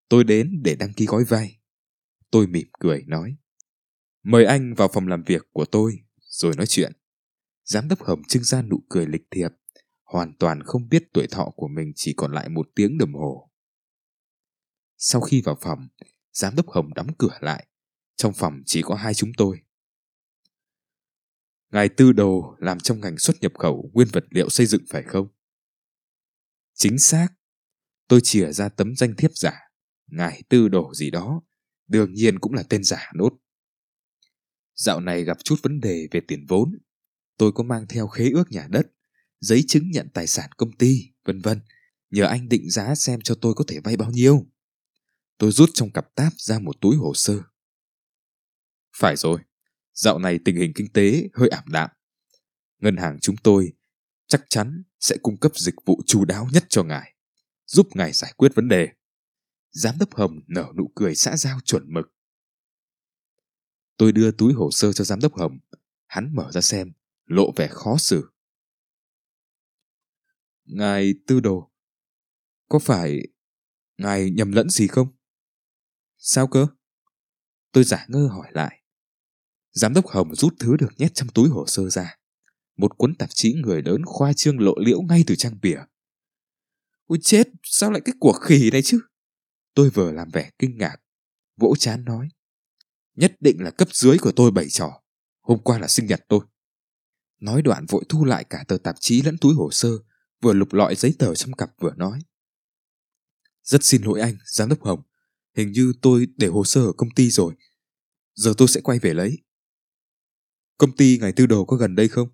tôi 0.09 0.25
đến 0.25 0.61
để 0.63 0.77
đăng 0.77 0.93
ký 0.93 1.07
gói 1.07 1.25
vay. 1.25 1.61
Tôi 2.31 2.47
mỉm 2.47 2.69
cười 2.81 3.05
nói. 3.07 3.37
Mời 4.23 4.45
anh 4.45 4.75
vào 4.75 4.89
phòng 4.89 5.09
làm 5.09 5.23
việc 5.23 5.43
của 5.53 5.65
tôi, 5.65 5.99
rồi 6.21 6.57
nói 6.57 6.67
chuyện. 6.67 6.93
Giám 7.65 7.89
đốc 7.89 8.03
Hồng 8.03 8.23
trưng 8.29 8.45
ra 8.45 8.63
nụ 8.63 8.85
cười 8.89 9.07
lịch 9.07 9.27
thiệp, 9.31 9.49
hoàn 10.05 10.37
toàn 10.39 10.63
không 10.63 10.89
biết 10.89 11.03
tuổi 11.13 11.27
thọ 11.27 11.51
của 11.57 11.69
mình 11.69 11.93
chỉ 11.97 12.15
còn 12.17 12.33
lại 12.33 12.49
một 12.49 12.69
tiếng 12.75 12.99
đồng 12.99 13.15
hồ. 13.15 13.51
Sau 14.97 15.21
khi 15.21 15.43
vào 15.43 15.59
phòng, 15.61 15.89
giám 16.33 16.57
đốc 16.57 16.69
Hồng 16.69 16.95
đóng 16.95 17.15
cửa 17.19 17.39
lại. 17.41 17.67
Trong 18.17 18.33
phòng 18.33 18.63
chỉ 18.67 18.83
có 18.83 18.95
hai 18.95 19.15
chúng 19.15 19.33
tôi. 19.37 19.61
Ngài 21.71 21.89
Tư 21.89 22.13
Đồ 22.13 22.57
làm 22.59 22.81
trong 22.81 23.01
ngành 23.01 23.19
xuất 23.19 23.37
nhập 23.41 23.53
khẩu 23.59 23.91
nguyên 23.93 24.09
vật 24.13 24.25
liệu 24.31 24.49
xây 24.49 24.67
dựng 24.67 24.85
phải 24.89 25.03
không? 25.03 25.29
Chính 26.75 26.99
xác. 26.99 27.29
Tôi 28.13 28.21
chìa 28.25 28.53
ra 28.53 28.69
tấm 28.69 28.97
danh 28.97 29.15
thiếp 29.17 29.31
giả. 29.35 29.53
Ngài 30.07 30.43
Tư 30.49 30.69
Đồ 30.69 30.95
gì 30.95 31.11
đó. 31.11 31.43
Đương 31.87 32.13
nhiên 32.13 32.39
cũng 32.39 32.55
là 32.55 32.63
tên 32.63 32.85
giả 32.85 33.11
nốt. 33.15 33.31
Dạo 34.75 35.01
này 35.01 35.25
gặp 35.25 35.39
chút 35.45 35.57
vấn 35.63 35.81
đề 35.81 36.09
về 36.11 36.21
tiền 36.29 36.47
vốn. 36.49 36.79
Tôi 37.37 37.53
có 37.53 37.63
mang 37.63 37.87
theo 37.89 38.09
khế 38.09 38.31
ước 38.31 38.51
nhà 38.51 38.67
đất, 38.71 38.87
giấy 39.41 39.65
chứng 39.69 39.91
nhận 39.91 40.09
tài 40.15 40.27
sản 40.27 40.51
công 40.57 40.73
ty, 40.73 41.13
vân 41.25 41.41
vân. 41.41 41.61
Nhờ 42.11 42.25
anh 42.25 42.49
định 42.49 42.71
giá 42.71 42.95
xem 42.95 43.21
cho 43.21 43.35
tôi 43.35 43.55
có 43.55 43.65
thể 43.69 43.81
vay 43.81 43.97
bao 43.97 44.11
nhiêu. 44.11 44.47
Tôi 45.39 45.53
rút 45.53 45.71
trong 45.75 45.91
cặp 45.91 46.15
táp 46.15 46.33
ra 46.37 46.59
một 46.59 46.81
túi 46.81 46.97
hồ 46.97 47.13
sơ. 47.15 47.43
Phải 48.97 49.17
rồi, 49.17 49.41
dạo 49.95 50.19
này 50.19 50.39
tình 50.45 50.57
hình 50.57 50.73
kinh 50.75 50.93
tế 50.93 51.29
hơi 51.35 51.49
ảm 51.49 51.65
đạm. 51.67 51.91
Ngân 52.79 52.97
hàng 52.97 53.19
chúng 53.21 53.37
tôi 53.37 53.73
chắc 54.27 54.45
chắn 54.49 54.83
sẽ 55.01 55.17
cung 55.23 55.37
cấp 55.37 55.53
dịch 55.57 55.77
vụ 55.85 56.03
chu 56.07 56.25
đáo 56.25 56.49
nhất 56.53 56.65
cho 56.69 56.85
ngài, 56.85 57.13
giúp 57.67 57.89
ngài 57.95 58.13
giải 58.13 58.33
quyết 58.37 58.55
vấn 58.55 58.69
đề. 58.69 58.89
Giám 59.71 59.95
đốc 59.99 60.15
Hồng 60.15 60.41
nở 60.47 60.73
nụ 60.77 60.93
cười 60.95 61.15
xã 61.15 61.37
giao 61.37 61.61
chuẩn 61.61 61.95
mực. 61.95 62.13
Tôi 63.97 64.13
đưa 64.13 64.31
túi 64.31 64.53
hồ 64.53 64.71
sơ 64.71 64.93
cho 64.93 65.05
giám 65.05 65.21
đốc 65.21 65.35
Hồng. 65.35 65.59
Hắn 66.07 66.35
mở 66.35 66.53
ra 66.53 66.61
xem, 66.61 66.93
lộ 67.25 67.53
vẻ 67.57 67.69
khó 67.71 67.97
xử. 67.99 68.31
Ngài 70.65 71.15
tư 71.27 71.41
đồ, 71.41 71.73
có 72.69 72.79
phải 72.79 73.21
ngài 73.99 74.31
nhầm 74.31 74.53
lẫn 74.53 74.69
gì 74.71 74.87
không? 74.87 75.09
Sao 76.19 76.47
cơ? 76.47 76.67
Tôi 77.73 77.85
giả 77.85 78.07
ngơ 78.09 78.27
hỏi 78.27 78.49
lại. 78.53 78.83
Giám 79.71 79.95
đốc 79.95 80.07
Hồng 80.07 80.35
rút 80.35 80.55
thứ 80.59 80.77
được 80.77 80.93
nhét 80.99 81.15
trong 81.15 81.29
túi 81.29 81.49
hồ 81.49 81.67
sơ 81.67 81.91
ra. 81.91 82.17
Một 82.77 82.99
cuốn 82.99 83.15
tạp 83.15 83.29
chí 83.35 83.53
người 83.53 83.83
lớn 83.83 84.03
khoa 84.05 84.33
trương 84.33 84.61
lộ 84.61 84.75
liễu 84.79 85.03
ngay 85.03 85.25
từ 85.27 85.37
trang 85.37 85.59
bìa. 85.63 85.79
Ôi 87.07 87.19
chết, 87.23 87.49
sao 87.63 87.91
lại 87.91 88.01
cái 88.05 88.15
của 88.21 88.33
khỉ 88.33 88.71
này 88.73 88.83
chứ? 88.83 89.01
Tôi 89.75 89.91
vừa 89.91 90.13
làm 90.13 90.29
vẻ 90.33 90.51
kinh 90.59 90.79
ngạc, 90.79 90.97
vỗ 91.57 91.77
chán 91.77 92.05
nói. 92.05 92.29
Nhất 93.15 93.37
định 93.41 93.57
là 93.63 93.71
cấp 93.71 93.89
dưới 93.93 94.19
của 94.19 94.33
tôi 94.33 94.51
bày 94.51 94.69
trò. 94.69 95.03
Hôm 95.41 95.59
qua 95.59 95.79
là 95.79 95.89
sinh 95.89 96.07
nhật 96.07 96.21
tôi. 96.29 96.41
Nói 97.41 97.63
đoạn 97.63 97.87
vội 97.87 98.05
thu 98.09 98.25
lại 98.25 98.45
cả 98.45 98.65
tờ 98.69 98.79
tạp 98.79 98.97
chí 99.01 99.23
lẫn 99.23 99.39
túi 99.39 99.55
hồ 99.55 99.71
sơ, 99.71 99.89
vừa 100.43 100.53
lục 100.53 100.73
lọi 100.73 100.95
giấy 100.95 101.15
tờ 101.19 101.35
trong 101.35 101.53
cặp 101.53 101.71
vừa 101.81 101.95
nói. 101.97 102.21
Rất 103.63 103.85
xin 103.85 104.03
lỗi 104.03 104.21
anh, 104.21 104.37
giám 104.47 104.69
đốc 104.69 104.83
Hồng. 104.83 105.03
Hình 105.57 105.73
như 105.73 105.93
tôi 106.03 106.27
để 106.37 106.49
hồ 106.49 106.65
sơ 106.65 106.81
ở 106.81 106.93
công 106.93 107.11
ty 107.11 107.31
rồi. 107.31 107.55
Giờ 108.35 108.55
tôi 108.59 108.69
sẽ 108.69 108.81
quay 108.81 108.99
về 108.99 109.15
lấy. 109.15 109.39
Công 110.79 110.97
ty 110.97 111.19
ngày 111.19 111.33
tư 111.33 111.47
đồ 111.47 111.65
có 111.65 111.77
gần 111.77 111.95
đây 111.95 112.09
không? 112.09 112.29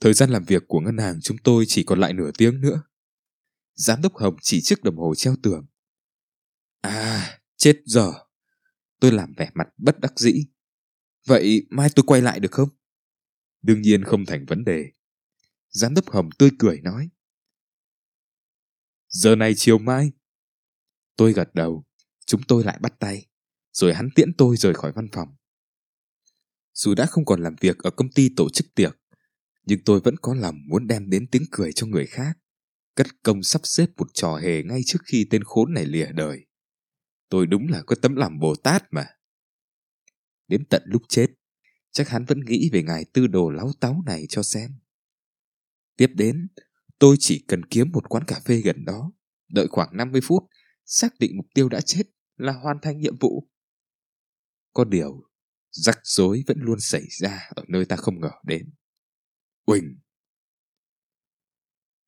Thời 0.00 0.14
gian 0.14 0.30
làm 0.30 0.44
việc 0.44 0.62
của 0.68 0.80
ngân 0.80 0.98
hàng 0.98 1.20
chúng 1.22 1.36
tôi 1.44 1.64
chỉ 1.68 1.84
còn 1.84 2.00
lại 2.00 2.12
nửa 2.12 2.30
tiếng 2.38 2.60
nữa. 2.60 2.82
Giám 3.74 4.02
đốc 4.02 4.16
Hồng 4.16 4.36
chỉ 4.42 4.60
chiếc 4.62 4.82
đồng 4.82 4.96
hồ 4.96 5.14
treo 5.14 5.36
tường. 5.42 5.66
À, 6.80 7.40
chết 7.56 7.82
giờ. 7.84 8.12
Tôi 9.00 9.12
làm 9.12 9.32
vẻ 9.36 9.50
mặt 9.54 9.68
bất 9.78 10.00
đắc 10.00 10.18
dĩ. 10.18 10.46
Vậy 11.26 11.66
mai 11.70 11.88
tôi 11.94 12.04
quay 12.06 12.22
lại 12.22 12.40
được 12.40 12.52
không? 12.52 12.68
Đương 13.62 13.82
nhiên 13.82 14.04
không 14.04 14.26
thành 14.26 14.44
vấn 14.48 14.64
đề. 14.64 14.92
Giám 15.68 15.94
đốc 15.94 16.10
Hồng 16.10 16.30
tươi 16.38 16.50
cười 16.58 16.80
nói. 16.80 17.10
Giờ 19.08 19.36
này 19.36 19.54
chiều 19.56 19.78
mai. 19.78 20.12
Tôi 21.16 21.32
gật 21.32 21.54
đầu, 21.54 21.84
chúng 22.26 22.40
tôi 22.48 22.64
lại 22.64 22.78
bắt 22.82 22.94
tay, 22.98 23.26
rồi 23.72 23.94
hắn 23.94 24.08
tiễn 24.14 24.32
tôi 24.38 24.56
rời 24.56 24.74
khỏi 24.74 24.92
văn 24.92 25.08
phòng. 25.12 25.28
Dù 26.72 26.94
đã 26.94 27.06
không 27.06 27.24
còn 27.24 27.42
làm 27.42 27.54
việc 27.60 27.78
ở 27.78 27.90
công 27.90 28.12
ty 28.12 28.28
tổ 28.36 28.50
chức 28.50 28.74
tiệc, 28.74 28.96
nhưng 29.66 29.78
tôi 29.84 30.00
vẫn 30.00 30.16
có 30.22 30.34
lòng 30.34 30.56
muốn 30.68 30.86
đem 30.86 31.10
đến 31.10 31.26
tiếng 31.30 31.44
cười 31.50 31.72
cho 31.72 31.86
người 31.86 32.06
khác, 32.06 32.38
cất 33.00 33.22
công 33.22 33.42
sắp 33.42 33.60
xếp 33.64 33.86
một 33.96 34.06
trò 34.14 34.36
hề 34.36 34.62
ngay 34.62 34.80
trước 34.86 34.98
khi 35.04 35.26
tên 35.30 35.44
khốn 35.44 35.74
này 35.74 35.86
lìa 35.86 36.12
đời. 36.12 36.46
Tôi 37.28 37.46
đúng 37.46 37.68
là 37.68 37.82
có 37.86 37.96
tấm 38.02 38.16
lòng 38.16 38.38
Bồ 38.38 38.54
Tát 38.54 38.82
mà. 38.90 39.06
Đến 40.48 40.64
tận 40.70 40.82
lúc 40.86 41.02
chết, 41.08 41.26
chắc 41.90 42.08
hắn 42.08 42.24
vẫn 42.24 42.40
nghĩ 42.40 42.70
về 42.72 42.82
ngài 42.82 43.04
tư 43.04 43.26
đồ 43.26 43.50
láo 43.50 43.72
táo 43.80 44.02
này 44.06 44.26
cho 44.28 44.42
xem. 44.42 44.70
Tiếp 45.96 46.10
đến, 46.14 46.48
tôi 46.98 47.16
chỉ 47.18 47.44
cần 47.48 47.64
kiếm 47.64 47.90
một 47.92 48.08
quán 48.08 48.24
cà 48.26 48.40
phê 48.44 48.60
gần 48.60 48.84
đó, 48.84 49.12
đợi 49.48 49.66
khoảng 49.70 49.96
50 49.96 50.20
phút, 50.24 50.42
xác 50.84 51.18
định 51.18 51.36
mục 51.36 51.46
tiêu 51.54 51.68
đã 51.68 51.80
chết 51.80 52.02
là 52.36 52.52
hoàn 52.52 52.76
thành 52.82 52.98
nhiệm 52.98 53.18
vụ. 53.18 53.50
Có 54.72 54.84
điều, 54.84 55.22
rắc 55.70 55.98
rối 56.02 56.44
vẫn 56.46 56.58
luôn 56.60 56.80
xảy 56.80 57.04
ra 57.20 57.48
ở 57.50 57.64
nơi 57.68 57.84
ta 57.84 57.96
không 57.96 58.20
ngờ 58.20 58.30
đến. 58.44 58.74
quỳnh 59.64 59.98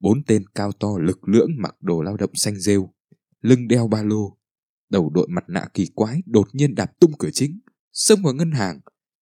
Bốn 0.02 0.24
tên 0.24 0.44
cao 0.54 0.72
to 0.72 0.88
lực 0.98 1.28
lưỡng 1.28 1.50
mặc 1.58 1.76
đồ 1.80 2.02
lao 2.02 2.16
động 2.16 2.30
xanh 2.34 2.60
rêu, 2.60 2.94
lưng 3.40 3.68
đeo 3.68 3.88
ba 3.88 4.02
lô, 4.02 4.38
đầu 4.90 5.10
đội 5.10 5.28
mặt 5.28 5.44
nạ 5.48 5.66
kỳ 5.74 5.86
quái 5.94 6.22
đột 6.26 6.48
nhiên 6.52 6.74
đạp 6.74 6.92
tung 7.00 7.12
cửa 7.18 7.30
chính, 7.32 7.60
xông 7.92 8.22
vào 8.22 8.34
ngân 8.34 8.52
hàng. 8.52 8.80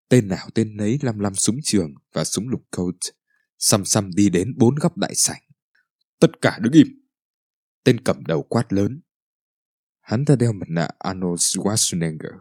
Tên 0.08 0.28
nào 0.28 0.48
tên 0.54 0.76
nấy 0.76 0.98
lăm 1.02 1.18
lăm 1.18 1.34
súng 1.34 1.56
trường 1.62 1.94
và 2.12 2.24
súng 2.24 2.48
lục 2.48 2.62
Colt, 2.76 2.96
xăm 3.58 3.84
xăm 3.84 4.10
đi 4.14 4.28
đến 4.28 4.54
bốn 4.56 4.74
góc 4.74 4.96
đại 4.96 5.14
sảnh. 5.14 5.42
Tất 6.20 6.30
cả 6.40 6.58
đứng 6.60 6.72
im! 6.72 6.86
Tên 7.84 8.00
cầm 8.00 8.24
đầu 8.26 8.42
quát 8.42 8.72
lớn. 8.72 9.00
Hắn 10.00 10.24
ta 10.24 10.36
đeo 10.36 10.52
mặt 10.52 10.66
nạ 10.68 10.88
Arnold 10.98 11.40
Schwarzenegger. 11.40 12.38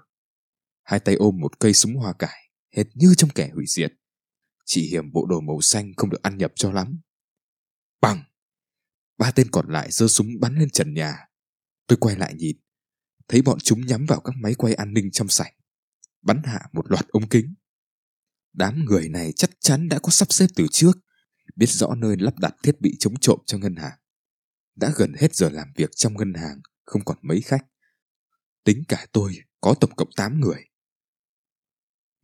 Hai 0.84 1.00
tay 1.00 1.16
ôm 1.16 1.38
một 1.40 1.60
cây 1.60 1.74
súng 1.74 1.96
hoa 1.96 2.14
cải, 2.14 2.52
hệt 2.76 2.88
như 2.94 3.14
trong 3.18 3.30
kẻ 3.36 3.50
hủy 3.54 3.66
diệt. 3.68 3.94
Chỉ 4.66 4.90
hiểm 4.90 5.12
bộ 5.12 5.26
đồ 5.26 5.42
màu 5.42 5.62
xanh 5.62 5.92
không 5.98 6.10
được 6.10 6.22
ăn 6.22 6.38
nhập 6.38 6.52
cho 6.56 6.72
lắm. 6.72 7.00
Bằng! 8.02 8.24
Ba 9.20 9.32
tên 9.32 9.48
còn 9.52 9.70
lại 9.70 9.92
giơ 9.92 10.08
súng 10.08 10.28
bắn 10.40 10.56
lên 10.56 10.70
trần 10.70 10.94
nhà. 10.94 11.18
Tôi 11.88 11.98
quay 11.98 12.16
lại 12.16 12.34
nhìn 12.36 12.58
thấy 13.30 13.42
bọn 13.42 13.60
chúng 13.60 13.86
nhắm 13.86 14.06
vào 14.06 14.20
các 14.20 14.36
máy 14.42 14.54
quay 14.56 14.74
an 14.74 14.94
ninh 14.94 15.12
trong 15.12 15.28
sảnh, 15.28 15.54
bắn 16.22 16.42
hạ 16.44 16.60
một 16.74 16.92
loạt 16.92 17.08
ống 17.08 17.30
kính. 17.30 17.54
Đám 18.54 18.86
người 18.86 19.10
này 19.10 19.32
chắc 19.36 19.50
chắn 19.60 19.90
đã 19.90 20.00
có 20.00 20.10
sắp 20.10 20.34
xếp 20.34 20.48
từ 20.56 20.68
trước, 20.72 20.98
biết 21.56 21.70
rõ 21.70 21.96
nơi 21.96 22.16
lắp 22.20 22.40
đặt 22.40 22.56
thiết 22.64 22.82
bị 22.82 22.96
chống 23.00 23.20
trộm 23.20 23.40
cho 23.46 23.58
ngân 23.58 23.76
hàng. 23.76 24.00
Đã 24.76 24.94
gần 24.96 25.14
hết 25.18 25.36
giờ 25.36 25.50
làm 25.50 25.68
việc 25.76 25.90
trong 25.96 26.14
ngân 26.18 26.34
hàng, 26.34 26.62
không 26.86 27.06
còn 27.06 27.18
mấy 27.22 27.42
khách. 27.42 27.66
Tính 28.64 28.84
cả 28.88 29.08
tôi 29.12 29.40
có 29.62 29.76
tổng 29.80 29.96
cộng 29.96 30.10
8 30.16 30.40
người. 30.40 30.66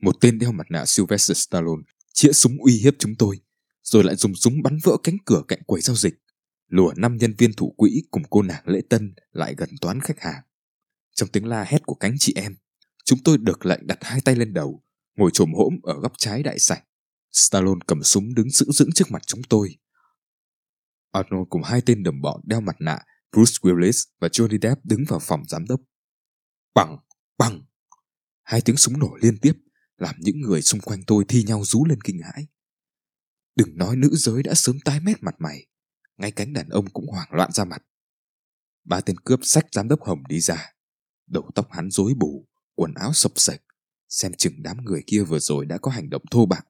Một 0.01 0.15
tên 0.21 0.39
đeo 0.39 0.51
mặt 0.51 0.67
nạ 0.69 0.85
Sylvester 0.85 1.37
Stallone 1.37 1.83
chĩa 2.13 2.31
súng 2.31 2.57
uy 2.57 2.77
hiếp 2.77 2.93
chúng 2.99 3.15
tôi, 3.19 3.39
rồi 3.83 4.03
lại 4.03 4.15
dùng 4.15 4.35
súng 4.35 4.61
bắn 4.63 4.77
vỡ 4.83 4.97
cánh 5.03 5.17
cửa 5.25 5.41
cạnh 5.47 5.63
quầy 5.65 5.81
giao 5.81 5.95
dịch. 5.95 6.13
Lùa 6.75 6.93
năm 6.97 7.17
nhân 7.17 7.33
viên 7.37 7.53
thủ 7.53 7.73
quỹ 7.77 8.03
cùng 8.11 8.23
cô 8.29 8.41
nàng 8.41 8.67
lễ 8.67 8.81
tân 8.89 9.13
lại 9.31 9.55
gần 9.57 9.69
toán 9.81 9.99
khách 9.99 10.19
hàng. 10.19 10.43
Trong 11.13 11.29
tiếng 11.29 11.45
la 11.45 11.63
hét 11.63 11.85
của 11.85 11.95
cánh 11.95 12.15
chị 12.19 12.33
em, 12.35 12.55
chúng 13.05 13.19
tôi 13.23 13.37
được 13.37 13.65
lệnh 13.65 13.87
đặt 13.87 13.97
hai 14.01 14.21
tay 14.21 14.35
lên 14.35 14.53
đầu, 14.53 14.83
ngồi 15.15 15.31
trồm 15.33 15.53
hỗm 15.53 15.79
ở 15.83 15.99
góc 15.99 16.13
trái 16.17 16.43
đại 16.43 16.59
sảnh. 16.59 16.83
Stallone 17.31 17.79
cầm 17.87 18.03
súng 18.03 18.33
đứng 18.33 18.51
sững 18.51 18.73
sững 18.73 18.91
trước 18.91 19.11
mặt 19.11 19.21
chúng 19.27 19.41
tôi. 19.49 19.77
Arnold 21.11 21.49
cùng 21.49 21.63
hai 21.63 21.81
tên 21.85 22.03
đồng 22.03 22.21
bọn 22.21 22.41
đeo 22.43 22.61
mặt 22.61 22.75
nạ, 22.79 22.99
Bruce 23.31 23.53
Willis 23.61 24.05
và 24.19 24.27
Johnny 24.27 24.57
Depp 24.61 24.85
đứng 24.85 25.03
vào 25.07 25.19
phòng 25.19 25.43
giám 25.47 25.65
đốc. 25.65 25.81
Bằng, 26.73 26.97
bằng. 27.37 27.61
Hai 28.43 28.61
tiếng 28.61 28.77
súng 28.77 28.99
nổ 28.99 29.17
liên 29.21 29.37
tiếp, 29.37 29.53
làm 29.97 30.15
những 30.19 30.41
người 30.41 30.61
xung 30.61 30.79
quanh 30.79 31.03
tôi 31.07 31.25
thi 31.27 31.43
nhau 31.43 31.63
rú 31.65 31.85
lên 31.85 32.01
kinh 32.01 32.21
hãi. 32.21 32.47
Đừng 33.55 33.77
nói 33.77 33.95
nữ 33.95 34.09
giới 34.11 34.43
đã 34.43 34.53
sớm 34.53 34.79
tái 34.85 34.99
mét 34.99 35.23
mặt 35.23 35.35
mày, 35.39 35.67
ngay 36.17 36.31
cánh 36.31 36.53
đàn 36.53 36.69
ông 36.69 36.89
cũng 36.89 37.07
hoảng 37.07 37.29
loạn 37.31 37.51
ra 37.51 37.65
mặt. 37.65 37.85
Ba 38.83 39.01
tên 39.01 39.17
cướp 39.19 39.39
sách 39.43 39.65
giám 39.71 39.87
đốc 39.87 40.03
Hồng 40.03 40.23
đi 40.27 40.39
ra 40.39 40.75
đầu 41.27 41.51
tóc 41.55 41.71
hắn 41.71 41.91
rối 41.91 42.13
bù, 42.13 42.47
quần 42.75 42.93
áo 42.93 43.13
sập 43.13 43.31
sạch, 43.35 43.61
xem 44.09 44.33
chừng 44.37 44.63
đám 44.63 44.77
người 44.85 45.03
kia 45.07 45.23
vừa 45.23 45.39
rồi 45.39 45.65
đã 45.65 45.77
có 45.77 45.91
hành 45.91 46.09
động 46.09 46.23
thô 46.31 46.45
bạo. 46.45 46.63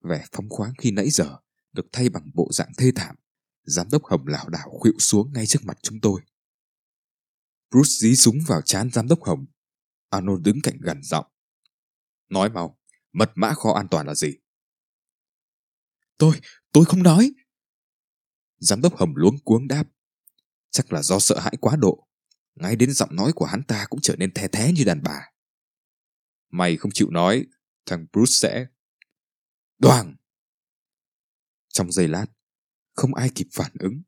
Vẻ 0.00 0.24
phóng 0.32 0.48
khoáng 0.48 0.72
khi 0.78 0.90
nãy 0.90 1.10
giờ 1.10 1.38
được 1.72 1.86
thay 1.92 2.08
bằng 2.08 2.30
bộ 2.34 2.48
dạng 2.52 2.72
thê 2.78 2.92
thảm. 2.94 3.16
Giám 3.62 3.90
đốc 3.90 4.04
Hồng 4.04 4.26
lảo 4.26 4.48
đảo 4.48 4.68
khuỵu 4.70 4.92
xuống 4.98 5.32
ngay 5.32 5.46
trước 5.46 5.64
mặt 5.64 5.78
chúng 5.82 6.00
tôi. 6.00 6.20
Bruce 7.70 7.90
dí 8.00 8.16
súng 8.16 8.38
vào 8.46 8.62
chán 8.62 8.90
giám 8.92 9.08
đốc 9.08 9.22
Hồng. 9.22 9.46
Arnold 10.10 10.42
đứng 10.42 10.60
cạnh 10.62 10.78
gần 10.80 11.02
giọng. 11.02 11.26
Nói 12.28 12.50
mau, 12.50 12.78
mật 13.12 13.32
mã 13.34 13.54
kho 13.54 13.72
an 13.72 13.88
toàn 13.88 14.06
là 14.06 14.14
gì? 14.14 14.32
Tôi, 16.18 16.40
tôi 16.72 16.84
không 16.84 17.02
nói. 17.02 17.32
Giám 18.64 18.80
đốc 18.80 18.96
Hồng 18.96 19.16
luống 19.16 19.38
cuống 19.38 19.68
đáp. 19.68 19.84
Chắc 20.70 20.92
là 20.92 21.02
do 21.02 21.18
sợ 21.18 21.38
hãi 21.38 21.56
quá 21.60 21.76
độ. 21.76 22.08
Ngay 22.54 22.76
đến 22.76 22.92
giọng 22.92 23.16
nói 23.16 23.32
của 23.32 23.44
hắn 23.44 23.62
ta 23.62 23.86
cũng 23.90 24.00
trở 24.00 24.16
nên 24.16 24.34
the 24.34 24.48
thế 24.48 24.72
như 24.72 24.84
đàn 24.84 25.02
bà. 25.02 25.20
Mày 26.50 26.76
không 26.76 26.90
chịu 26.94 27.10
nói, 27.10 27.46
thằng 27.86 28.06
Bruce 28.12 28.32
sẽ... 28.32 28.66
Đoàn! 29.78 30.16
Trong 31.68 31.92
giây 31.92 32.08
lát, 32.08 32.26
không 32.92 33.14
ai 33.14 33.30
kịp 33.34 33.46
phản 33.52 33.72
ứng. 33.78 34.02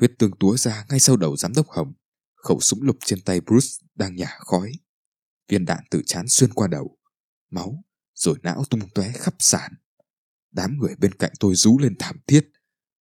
Huyết 0.00 0.10
tương 0.18 0.38
túa 0.40 0.56
ra 0.56 0.86
ngay 0.88 1.00
sau 1.00 1.16
đầu 1.16 1.36
giám 1.36 1.52
đốc 1.52 1.68
Hồng. 1.68 1.92
Khẩu 2.34 2.60
súng 2.60 2.82
lục 2.82 2.96
trên 3.04 3.20
tay 3.20 3.40
Bruce 3.40 3.68
đang 3.94 4.16
nhả 4.16 4.36
khói. 4.38 4.72
Viên 5.48 5.64
đạn 5.64 5.84
từ 5.90 6.02
chán 6.06 6.28
xuyên 6.28 6.52
qua 6.52 6.68
đầu. 6.68 6.98
Máu, 7.50 7.84
rồi 8.14 8.38
não 8.42 8.64
tung 8.70 8.80
tóe 8.94 9.12
khắp 9.12 9.34
sàn. 9.38 9.72
Đám 10.50 10.78
người 10.78 10.94
bên 10.98 11.14
cạnh 11.14 11.32
tôi 11.40 11.54
rú 11.54 11.78
lên 11.78 11.96
thảm 11.98 12.16
thiết. 12.26 12.50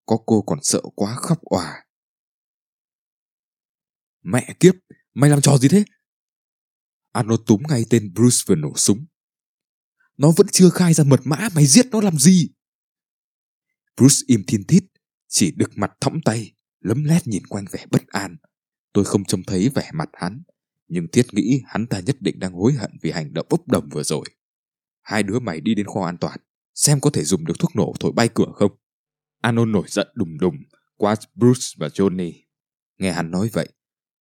Có 0.08 0.18
cô 0.26 0.42
còn 0.42 0.60
sợ 0.62 0.82
quá 0.96 1.16
khóc 1.16 1.42
òa. 1.42 1.86
Mẹ 4.24 4.56
kiếp, 4.60 4.76
mày 5.14 5.30
làm 5.30 5.42
trò 5.42 5.58
gì 5.58 5.68
thế? 5.68 5.84
Arnold 7.12 7.42
túm 7.46 7.62
ngay 7.70 7.86
tên 7.90 8.14
Bruce 8.14 8.38
vừa 8.48 8.56
nổ 8.56 8.74
súng. 8.76 9.06
Nó 10.18 10.32
vẫn 10.38 10.48
chưa 10.52 10.70
khai 10.70 10.94
ra 10.94 11.04
mật 11.04 11.20
mã, 11.24 11.50
mày 11.56 11.66
giết 11.66 11.86
nó 11.92 12.02
làm 12.02 12.18
gì? 12.18 12.50
Bruce 13.98 14.16
im 14.28 14.44
thiên 14.48 14.64
thít, 14.64 14.84
chỉ 15.28 15.52
đực 15.52 15.70
mặt 15.76 15.92
thõng 16.02 16.20
tay, 16.26 16.56
lấm 16.80 17.04
lét 17.04 17.28
nhìn 17.28 17.48
quanh 17.48 17.66
vẻ 17.72 17.86
bất 17.92 18.08
an. 18.08 18.38
Tôi 18.94 19.06
không 19.06 19.26
trông 19.26 19.44
thấy 19.44 19.70
vẻ 19.70 19.92
mặt 19.94 20.10
hắn, 20.14 20.44
nhưng 20.88 21.08
thiết 21.12 21.34
nghĩ 21.34 21.62
hắn 21.66 21.88
ta 21.88 22.00
nhất 22.00 22.16
định 22.20 22.40
đang 22.40 22.54
hối 22.54 22.74
hận 22.74 22.92
vì 23.02 23.12
hành 23.12 23.34
động 23.34 23.48
bốc 23.50 23.68
đồng 23.68 23.90
vừa 23.92 24.04
rồi. 24.04 24.26
Hai 25.02 25.24
đứa 25.24 25.40
mày 25.40 25.62
đi 25.62 25.76
đến 25.76 25.86
kho 25.86 26.06
an 26.06 26.18
toàn, 26.18 26.40
xem 26.74 27.00
có 27.00 27.10
thể 27.10 27.24
dùng 27.24 27.46
được 27.46 27.60
thuốc 27.60 27.76
nổ 27.76 27.94
thổi 28.00 28.12
bay 28.12 28.30
cửa 28.34 28.52
không. 28.56 28.72
Anon 29.42 29.72
nổi 29.72 29.86
giận 29.88 30.08
đùng 30.14 30.38
đùng, 30.38 30.56
quát 30.96 31.20
Bruce 31.36 31.68
và 31.78 31.88
Johnny. 31.88 32.34
Nghe 32.98 33.12
hắn 33.12 33.32
nói 33.32 33.50
vậy, 33.54 33.70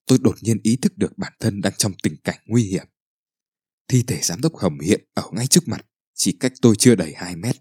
tôi 0.07 0.19
đột 0.23 0.37
nhiên 0.41 0.59
ý 0.63 0.77
thức 0.77 0.93
được 0.97 1.19
bản 1.19 1.33
thân 1.41 1.61
đang 1.61 1.73
trong 1.79 1.93
tình 2.03 2.17
cảnh 2.25 2.39
nguy 2.47 2.63
hiểm. 2.63 2.87
Thi 3.89 4.03
thể 4.07 4.21
giám 4.23 4.41
đốc 4.41 4.57
Hồng 4.57 4.79
hiện 4.81 5.05
ở 5.15 5.23
ngay 5.33 5.47
trước 5.47 5.69
mặt, 5.69 5.87
chỉ 6.15 6.37
cách 6.41 6.53
tôi 6.63 6.75
chưa 6.79 6.95
đầy 6.95 7.15
2 7.15 7.37
mét. 7.37 7.57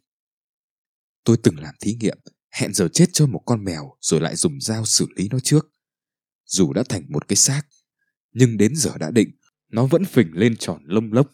Tôi 1.24 1.38
từng 1.44 1.60
làm 1.60 1.76
thí 1.82 1.94
nghiệm, 1.94 2.18
hẹn 2.52 2.74
giờ 2.74 2.88
chết 2.88 3.06
cho 3.13 3.28
một 3.28 3.41
con 3.46 3.63
mèo 3.63 3.94
rồi 4.02 4.22
lại 4.22 4.36
dùng 4.36 4.62
dao 4.62 4.86
xử 4.86 5.08
lý 5.15 5.30
nó 5.30 5.39
trước. 5.39 5.72
Dù 6.46 6.74
đã 6.74 6.84
thành 6.89 7.06
một 7.10 7.28
cái 7.28 7.36
xác, 7.36 7.62
nhưng 8.32 8.58
đến 8.58 8.76
giờ 8.76 8.98
đã 9.00 9.12
định, 9.12 9.30
nó 9.72 9.86
vẫn 9.86 10.06
phình 10.06 10.32
lên 10.34 10.58
tròn 10.58 10.84
lông 10.86 11.13
lốc. 11.13 11.30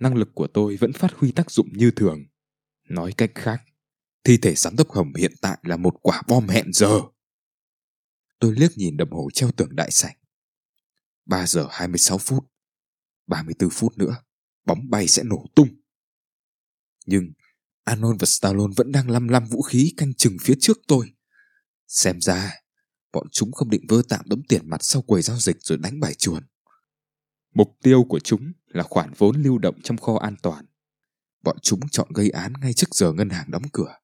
Năng 0.00 0.14
lực 0.14 0.28
của 0.34 0.46
tôi 0.46 0.76
vẫn 0.76 0.92
phát 0.92 1.12
huy 1.12 1.32
tác 1.32 1.50
dụng 1.50 1.68
như 1.72 1.90
thường. 1.90 2.24
Nói 2.88 3.12
cách 3.16 3.32
khác, 3.34 3.62
thi 4.26 4.36
thể 4.36 4.54
giám 4.54 4.76
đốc 4.76 4.90
Hồng 4.90 5.14
hiện 5.14 5.32
tại 5.40 5.58
là 5.62 5.76
một 5.76 5.94
quả 6.02 6.22
bom 6.28 6.48
hẹn 6.48 6.72
giờ. 6.72 7.00
Tôi 8.38 8.54
liếc 8.56 8.78
nhìn 8.78 8.96
đồng 8.96 9.10
hồ 9.10 9.28
treo 9.34 9.50
tường 9.52 9.76
đại 9.76 9.90
sảnh. 9.90 10.16
3 11.24 11.46
giờ 11.46 11.66
26 11.70 12.18
phút. 12.18 12.44
34 13.26 13.70
phút 13.70 13.98
nữa, 13.98 14.16
bóng 14.64 14.90
bay 14.90 15.08
sẽ 15.08 15.22
nổ 15.22 15.46
tung. 15.54 15.68
Nhưng 17.06 17.32
Anon 17.84 18.16
và 18.16 18.26
Stallone 18.26 18.72
vẫn 18.76 18.92
đang 18.92 19.10
lăm 19.10 19.28
lăm 19.28 19.44
vũ 19.46 19.62
khí 19.62 19.94
canh 19.96 20.14
chừng 20.14 20.36
phía 20.40 20.54
trước 20.60 20.78
tôi. 20.88 21.14
Xem 21.88 22.20
ra, 22.20 22.52
bọn 23.12 23.26
chúng 23.32 23.52
không 23.52 23.70
định 23.70 23.86
vơ 23.88 24.02
tạm 24.08 24.20
đống 24.28 24.42
tiền 24.48 24.70
mặt 24.70 24.84
sau 24.84 25.02
quầy 25.02 25.22
giao 25.22 25.38
dịch 25.38 25.56
rồi 25.60 25.78
đánh 25.78 26.00
bài 26.00 26.14
chuồn. 26.14 26.42
Mục 27.54 27.76
tiêu 27.82 28.04
của 28.08 28.20
chúng 28.20 28.52
là 28.66 28.82
khoản 28.82 29.12
vốn 29.18 29.42
lưu 29.42 29.58
động 29.58 29.82
trong 29.82 29.96
kho 29.96 30.18
an 30.18 30.36
toàn. 30.42 30.66
Bọn 31.42 31.56
chúng 31.62 31.80
chọn 31.88 32.08
gây 32.14 32.30
án 32.30 32.52
ngay 32.60 32.72
trước 32.72 32.94
giờ 32.94 33.12
ngân 33.12 33.30
hàng 33.30 33.50
đóng 33.50 33.68
cửa. 33.72 33.94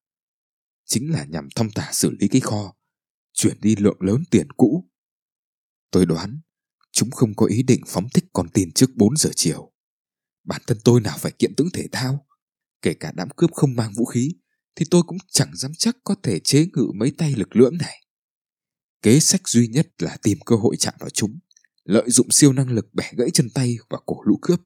Chính 0.86 1.12
là 1.12 1.24
nhằm 1.24 1.48
thông 1.54 1.70
tả 1.70 1.90
xử 1.92 2.10
lý 2.20 2.28
cái 2.28 2.40
kho, 2.40 2.74
chuyển 3.32 3.60
đi 3.60 3.76
lượng 3.76 3.98
lớn 4.00 4.22
tiền 4.30 4.52
cũ. 4.56 4.90
Tôi 5.90 6.06
đoán, 6.06 6.40
chúng 6.92 7.10
không 7.10 7.34
có 7.36 7.46
ý 7.46 7.62
định 7.62 7.80
phóng 7.86 8.08
thích 8.14 8.24
con 8.32 8.48
tin 8.48 8.72
trước 8.72 8.90
4 8.96 9.16
giờ 9.16 9.30
chiều. 9.36 9.72
Bản 10.44 10.62
thân 10.66 10.78
tôi 10.84 11.00
nào 11.00 11.18
phải 11.20 11.32
kiện 11.32 11.54
tướng 11.54 11.70
thể 11.72 11.88
thao, 11.92 12.26
kể 12.82 12.94
cả 12.94 13.12
đám 13.14 13.28
cướp 13.36 13.52
không 13.52 13.76
mang 13.76 13.92
vũ 13.96 14.04
khí, 14.04 14.34
thì 14.76 14.86
tôi 14.90 15.02
cũng 15.06 15.18
chẳng 15.30 15.56
dám 15.56 15.72
chắc 15.78 15.96
có 16.04 16.14
thể 16.22 16.38
chế 16.44 16.66
ngự 16.72 16.86
mấy 16.94 17.12
tay 17.18 17.34
lực 17.36 17.56
lưỡng 17.56 17.78
này. 17.78 18.02
Kế 19.02 19.20
sách 19.20 19.40
duy 19.48 19.66
nhất 19.66 19.88
là 19.98 20.16
tìm 20.22 20.38
cơ 20.46 20.56
hội 20.56 20.76
chạm 20.76 20.94
vào 20.98 21.10
chúng, 21.10 21.38
lợi 21.84 22.10
dụng 22.10 22.30
siêu 22.30 22.52
năng 22.52 22.68
lực 22.68 22.94
bẻ 22.94 23.10
gãy 23.16 23.30
chân 23.30 23.50
tay 23.54 23.76
và 23.90 23.98
cổ 24.06 24.22
lũ 24.24 24.38
cướp. 24.42 24.60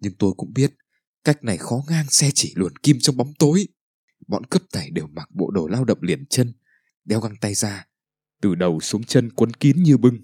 Nhưng 0.00 0.14
tôi 0.18 0.32
cũng 0.36 0.52
biết, 0.52 0.74
cách 1.24 1.44
này 1.44 1.56
khó 1.56 1.82
ngang 1.88 2.06
xe 2.10 2.30
chỉ 2.34 2.52
luồn 2.56 2.76
kim 2.76 2.98
trong 3.00 3.16
bóng 3.16 3.32
tối. 3.38 3.68
Bọn 4.26 4.46
cướp 4.46 4.62
tài 4.72 4.90
đều 4.90 5.06
mặc 5.06 5.28
bộ 5.34 5.50
đồ 5.50 5.68
lao 5.68 5.84
động 5.84 5.98
liền 6.00 6.26
chân, 6.26 6.52
đeo 7.04 7.20
găng 7.20 7.36
tay 7.40 7.54
ra, 7.54 7.86
từ 8.42 8.54
đầu 8.54 8.80
xuống 8.80 9.04
chân 9.04 9.32
quấn 9.32 9.52
kín 9.52 9.82
như 9.82 9.96
bưng. 9.96 10.18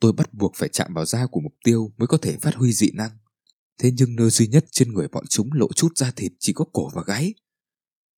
Tôi 0.00 0.12
bắt 0.12 0.34
buộc 0.34 0.52
phải 0.56 0.68
chạm 0.68 0.94
vào 0.94 1.04
da 1.04 1.26
của 1.26 1.40
mục 1.40 1.54
tiêu 1.64 1.92
mới 1.96 2.06
có 2.06 2.16
thể 2.16 2.36
phát 2.36 2.54
huy 2.54 2.72
dị 2.72 2.90
năng. 2.94 3.10
Thế 3.78 3.90
nhưng 3.96 4.16
nơi 4.16 4.30
duy 4.30 4.46
nhất 4.46 4.64
trên 4.70 4.92
người 4.92 5.08
bọn 5.08 5.24
chúng 5.26 5.52
lộ 5.52 5.72
chút 5.72 5.92
da 5.96 6.10
thịt 6.10 6.32
chỉ 6.38 6.52
có 6.52 6.64
cổ 6.72 6.90
và 6.94 7.02
gáy. 7.06 7.34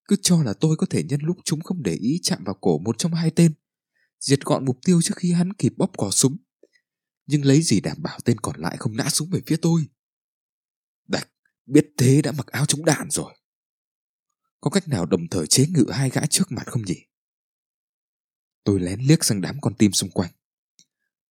Cứ 0.09 0.17
cho 0.23 0.43
là 0.43 0.53
tôi 0.53 0.77
có 0.77 0.87
thể 0.91 1.03
nhân 1.03 1.21
lúc 1.23 1.37
chúng 1.45 1.61
không 1.61 1.83
để 1.83 1.95
ý 1.95 2.21
chạm 2.23 2.45
vào 2.45 2.55
cổ 2.61 2.79
một 2.79 2.99
trong 2.99 3.15
hai 3.15 3.31
tên 3.31 3.53
diệt 4.21 4.41
gọn 4.45 4.65
mục 4.65 4.79
tiêu 4.85 5.03
trước 5.03 5.15
khi 5.17 5.33
hắn 5.33 5.53
kịp 5.53 5.73
bóp 5.77 5.91
cò 5.97 6.11
súng. 6.11 6.37
Nhưng 7.27 7.45
lấy 7.45 7.63
gì 7.63 7.81
đảm 7.81 7.97
bảo 8.03 8.19
tên 8.25 8.41
còn 8.41 8.61
lại 8.61 8.77
không 8.77 8.97
nã 8.97 9.09
súng 9.09 9.31
về 9.31 9.41
phía 9.47 9.57
tôi? 9.57 9.87
Đạch, 11.09 11.29
biết 11.67 11.87
thế 11.99 12.23
đã 12.23 12.33
mặc 12.33 12.47
áo 12.47 12.67
chống 12.67 12.85
đạn 12.85 13.11
rồi. 13.11 13.35
Có 14.61 14.71
cách 14.71 14.89
nào 14.89 15.07
đồng 15.07 15.29
thời 15.31 15.47
chế 15.47 15.67
ngự 15.67 15.87
hai 15.93 16.11
gã 16.11 16.27
trước 16.27 16.53
mặt 16.53 16.67
không 16.67 16.83
nhỉ? 16.83 17.07
Tôi 18.65 18.81
lén 18.81 19.01
liếc 19.01 19.25
sang 19.25 19.41
đám 19.41 19.61
con 19.61 19.75
tim 19.75 19.93
xung 19.93 20.11
quanh. 20.11 20.31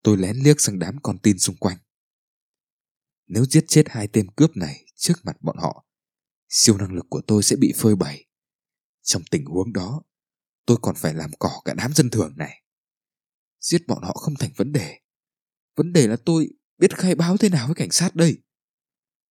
Tôi 0.04 0.18
lén 0.18 0.38
liếc 0.38 0.62
sang 0.62 0.80
đám 0.80 0.98
con 1.04 1.18
tin 1.20 1.40
xung 1.40 1.56
quanh. 1.56 1.78
Nếu 3.28 3.46
giết 3.46 3.66
chết 3.68 3.84
hai 3.90 4.08
tên 4.08 4.32
cướp 4.32 4.58
này 4.58 4.86
trước 4.96 5.14
mặt 5.24 5.38
bọn 5.42 5.58
họ, 5.58 5.86
siêu 6.50 6.78
năng 6.78 6.94
lực 6.94 7.06
của 7.10 7.22
tôi 7.28 7.44
sẽ 7.44 7.56
bị 7.56 7.74
phơi 7.76 7.96
bày. 7.96 8.26
Trong 9.02 9.24
tình 9.32 9.46
huống 9.46 9.74
đó, 9.74 10.02
tôi 10.66 10.78
còn 10.82 10.96
phải 10.96 11.14
làm 11.14 11.32
cỏ 11.40 11.62
cả 11.66 11.74
đám 11.74 11.94
dân 11.94 12.10
thường 12.10 12.34
này 12.38 12.66
giết 13.66 13.88
bọn 13.88 14.04
họ 14.04 14.14
không 14.14 14.36
thành 14.36 14.52
vấn 14.56 14.72
đề. 14.72 15.00
Vấn 15.76 15.94
đề 15.94 16.08
là 16.08 16.18
tôi 16.26 16.50
biết 16.78 16.98
khai 16.98 17.16
báo 17.16 17.38
thế 17.38 17.50
nào 17.50 17.68
với 17.68 17.76
cảnh 17.76 17.92
sát 17.92 18.16
đây. 18.16 18.38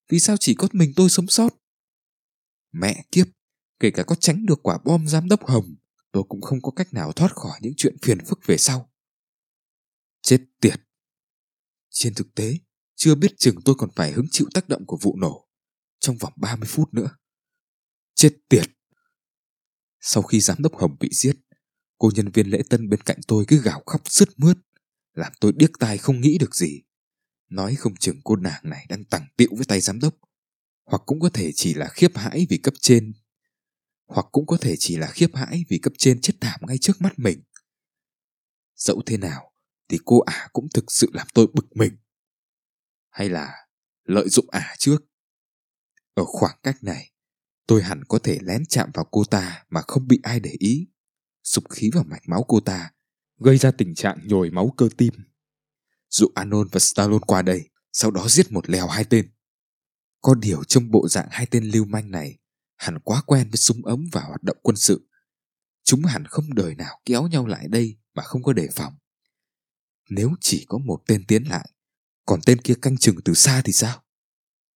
Vì 0.09 0.21
sao 0.21 0.37
chỉ 0.41 0.55
có 0.55 0.69
mình 0.73 0.93
tôi 0.97 1.09
sống 1.09 1.27
sót? 1.27 1.49
Mẹ 2.73 3.05
kiếp, 3.13 3.27
kể 3.81 3.91
cả 3.91 4.03
có 4.03 4.15
tránh 4.15 4.47
được 4.47 4.63
quả 4.63 4.79
bom 4.85 5.09
giám 5.09 5.29
đốc 5.29 5.47
Hồng, 5.47 5.75
tôi 6.13 6.23
cũng 6.29 6.41
không 6.41 6.63
có 6.63 6.71
cách 6.71 6.95
nào 6.95 7.13
thoát 7.13 7.37
khỏi 7.37 7.59
những 7.63 7.75
chuyện 7.77 7.97
phiền 8.03 8.25
phức 8.25 8.47
về 8.47 8.57
sau. 8.59 8.93
Chết 10.23 10.41
tiệt. 10.61 10.81
Trên 11.91 12.15
thực 12.15 12.35
tế, 12.35 12.59
chưa 12.95 13.15
biết 13.15 13.35
chừng 13.39 13.57
tôi 13.65 13.75
còn 13.79 13.91
phải 13.97 14.13
hứng 14.13 14.27
chịu 14.31 14.47
tác 14.55 14.69
động 14.69 14.87
của 14.87 14.99
vụ 15.01 15.17
nổ 15.17 15.49
trong 15.99 16.17
vòng 16.17 16.33
30 16.37 16.69
phút 16.73 16.95
nữa. 16.95 17.11
Chết 18.15 18.37
tiệt. 18.49 18.67
Sau 20.01 20.23
khi 20.23 20.41
giám 20.41 20.57
đốc 20.61 20.77
Hồng 20.77 20.97
bị 21.01 21.09
giết, 21.13 21.37
Cô 21.99 22.11
nhân 22.15 22.31
viên 22.31 22.47
lễ 22.47 22.63
tân 22.71 22.89
bên 22.89 23.01
cạnh 23.01 23.19
tôi 23.27 23.45
cứ 23.49 23.63
gào 23.63 23.83
khóc 23.87 24.03
sứt 24.05 24.29
mướt, 24.37 24.59
làm 25.15 25.33
tôi 25.41 25.53
điếc 25.57 25.71
tai 25.79 25.99
không 25.99 26.21
nghĩ 26.21 26.39
được 26.39 26.55
gì. 26.55 26.83
Nói 27.51 27.75
không 27.75 27.97
chừng 27.97 28.21
cô 28.25 28.37
nàng 28.37 28.61
này 28.63 28.87
đang 28.89 29.05
tặng 29.05 29.27
tiệu 29.37 29.49
với 29.53 29.65
tay 29.65 29.81
giám 29.81 30.01
đốc, 30.01 30.15
hoặc 30.85 31.03
cũng 31.07 31.21
có 31.21 31.29
thể 31.29 31.53
chỉ 31.55 31.75
là 31.75 31.89
khiếp 31.89 32.17
hãi 32.17 32.47
vì 32.51 32.59
cấp 32.59 32.75
trên, 32.81 33.13
hoặc 34.07 34.27
cũng 34.33 34.47
có 34.47 34.57
thể 34.61 34.75
chỉ 34.79 34.97
là 34.97 35.07
khiếp 35.07 35.35
hãi 35.35 35.65
vì 35.69 35.79
cấp 35.79 35.93
trên 35.99 36.21
chết 36.21 36.35
thảm 36.41 36.61
ngay 36.67 36.79
trước 36.79 37.01
mắt 37.01 37.19
mình. 37.19 37.43
Dẫu 38.77 39.03
thế 39.07 39.17
nào, 39.17 39.53
thì 39.89 39.99
cô 40.05 40.21
ả 40.21 40.49
cũng 40.53 40.69
thực 40.75 40.93
sự 40.93 41.11
làm 41.13 41.27
tôi 41.35 41.47
bực 41.55 41.77
mình. 41.77 41.97
Hay 43.11 43.29
là 43.29 43.55
lợi 44.05 44.29
dụng 44.29 44.51
ả 44.51 44.75
trước? 44.79 45.05
Ở 46.15 46.25
khoảng 46.25 46.59
cách 46.63 46.85
này, 46.85 47.13
tôi 47.67 47.83
hẳn 47.83 48.05
có 48.05 48.19
thể 48.19 48.39
lén 48.43 48.67
chạm 48.69 48.91
vào 48.95 49.05
cô 49.11 49.25
ta 49.25 49.65
mà 49.71 49.83
không 49.83 50.09
bị 50.09 50.21
ai 50.23 50.41
để 50.41 50.57
ý 50.59 50.87
sục 51.45 51.71
khí 51.71 51.91
vào 51.95 52.05
mạch 52.05 52.29
máu 52.29 52.45
cô 52.49 52.61
ta, 52.61 52.93
gây 53.39 53.59
ra 53.59 53.71
tình 53.71 53.95
trạng 53.95 54.19
nhồi 54.25 54.51
máu 54.51 54.75
cơ 54.77 54.89
tim. 54.97 55.15
Dụ 56.11 56.27
Anon 56.35 56.69
và 56.73 56.81
Stallone 56.81 57.25
qua 57.27 57.43
đây, 57.43 57.71
sau 57.93 58.11
đó 58.11 58.29
giết 58.29 58.53
một 58.53 58.71
lèo 58.71 58.89
hai 58.89 59.05
tên. 59.05 59.31
Có 60.21 60.35
điều 60.35 60.65
trong 60.65 60.91
bộ 60.91 61.09
dạng 61.09 61.29
hai 61.31 61.47
tên 61.47 61.65
lưu 61.65 61.85
manh 61.85 62.11
này, 62.11 62.39
hẳn 62.77 62.99
quá 62.99 63.23
quen 63.27 63.51
với 63.51 63.57
súng 63.57 63.87
ống 63.87 64.05
và 64.13 64.21
hoạt 64.21 64.43
động 64.43 64.57
quân 64.63 64.77
sự. 64.77 65.09
Chúng 65.85 66.05
hẳn 66.05 66.25
không 66.25 66.55
đời 66.55 66.75
nào 66.75 67.01
kéo 67.05 67.29
nhau 67.29 67.47
lại 67.47 67.69
đây 67.69 67.97
mà 68.15 68.23
không 68.23 68.43
có 68.43 68.53
đề 68.53 68.69
phòng. 68.73 68.95
Nếu 70.11 70.35
chỉ 70.41 70.65
có 70.69 70.79
một 70.79 71.03
tên 71.07 71.25
tiến 71.27 71.43
lại, 71.43 71.71
còn 72.27 72.41
tên 72.47 72.61
kia 72.61 72.75
canh 72.83 72.97
chừng 72.97 73.17
từ 73.25 73.35
xa 73.35 73.63
thì 73.65 73.73
sao? 73.73 74.05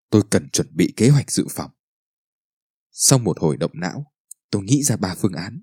Tôi 0.10 0.22
cần 0.30 0.50
chuẩn 0.50 0.76
bị 0.76 0.94
kế 0.98 1.10
hoạch 1.10 1.32
dự 1.32 1.48
phòng. 1.50 1.72
Sau 2.92 3.20
một 3.20 3.40
hồi 3.40 3.58
động 3.58 3.72
não, 3.74 4.14
tôi 4.52 4.64
nghĩ 4.64 4.84
ra 4.84 4.98
ba 4.98 5.16
phương 5.16 5.34
án 5.34 5.62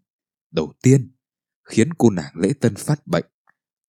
Đầu 0.50 0.72
tiên, 0.82 1.16
khiến 1.62 1.94
cô 1.94 2.10
nàng 2.10 2.32
lễ 2.36 2.52
tân 2.60 2.74
phát 2.74 3.06
bệnh, 3.06 3.24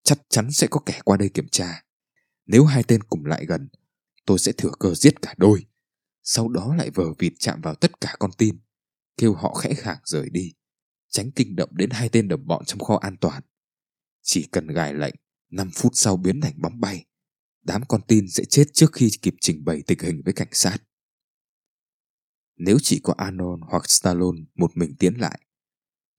chắc 0.02 0.18
chắn 0.28 0.52
sẽ 0.52 0.66
có 0.66 0.80
kẻ 0.86 1.00
qua 1.04 1.16
đây 1.16 1.28
kiểm 1.28 1.48
tra. 1.48 1.84
Nếu 2.46 2.64
hai 2.64 2.82
tên 2.82 3.02
cùng 3.02 3.24
lại 3.26 3.46
gần, 3.46 3.68
tôi 4.24 4.38
sẽ 4.38 4.52
thừa 4.52 4.70
cơ 4.78 4.94
giết 4.94 5.22
cả 5.22 5.34
đôi. 5.36 5.66
Sau 6.28 6.48
đó 6.48 6.74
lại 6.74 6.90
vờ 6.90 7.04
vịt 7.18 7.32
chạm 7.38 7.60
vào 7.60 7.74
tất 7.74 8.00
cả 8.00 8.16
con 8.18 8.30
tin, 8.38 8.58
kêu 9.16 9.34
họ 9.34 9.54
khẽ 9.54 9.74
khàng 9.74 9.98
rời 10.04 10.30
đi, 10.30 10.54
tránh 11.08 11.30
kinh 11.30 11.56
động 11.56 11.70
đến 11.72 11.90
hai 11.90 12.08
tên 12.08 12.28
đồng 12.28 12.46
bọn 12.46 12.64
trong 12.64 12.78
kho 12.78 12.96
an 12.96 13.16
toàn. 13.20 13.42
Chỉ 14.22 14.48
cần 14.52 14.66
gài 14.66 14.94
lệnh, 14.94 15.14
5 15.50 15.70
phút 15.74 15.92
sau 15.94 16.16
biến 16.16 16.40
thành 16.40 16.52
bóng 16.56 16.80
bay, 16.80 17.06
đám 17.62 17.82
con 17.88 18.00
tin 18.08 18.28
sẽ 18.28 18.44
chết 18.44 18.64
trước 18.72 18.92
khi 18.92 19.10
kịp 19.22 19.34
trình 19.40 19.64
bày 19.64 19.82
tình 19.86 19.98
hình 19.98 20.22
với 20.24 20.34
cảnh 20.34 20.48
sát. 20.52 20.78
Nếu 22.56 22.76
chỉ 22.82 23.00
có 23.02 23.14
Anon 23.16 23.60
hoặc 23.60 23.90
Stallone 23.90 24.42
một 24.54 24.76
mình 24.76 24.94
tiến 24.98 25.14
lại, 25.14 25.40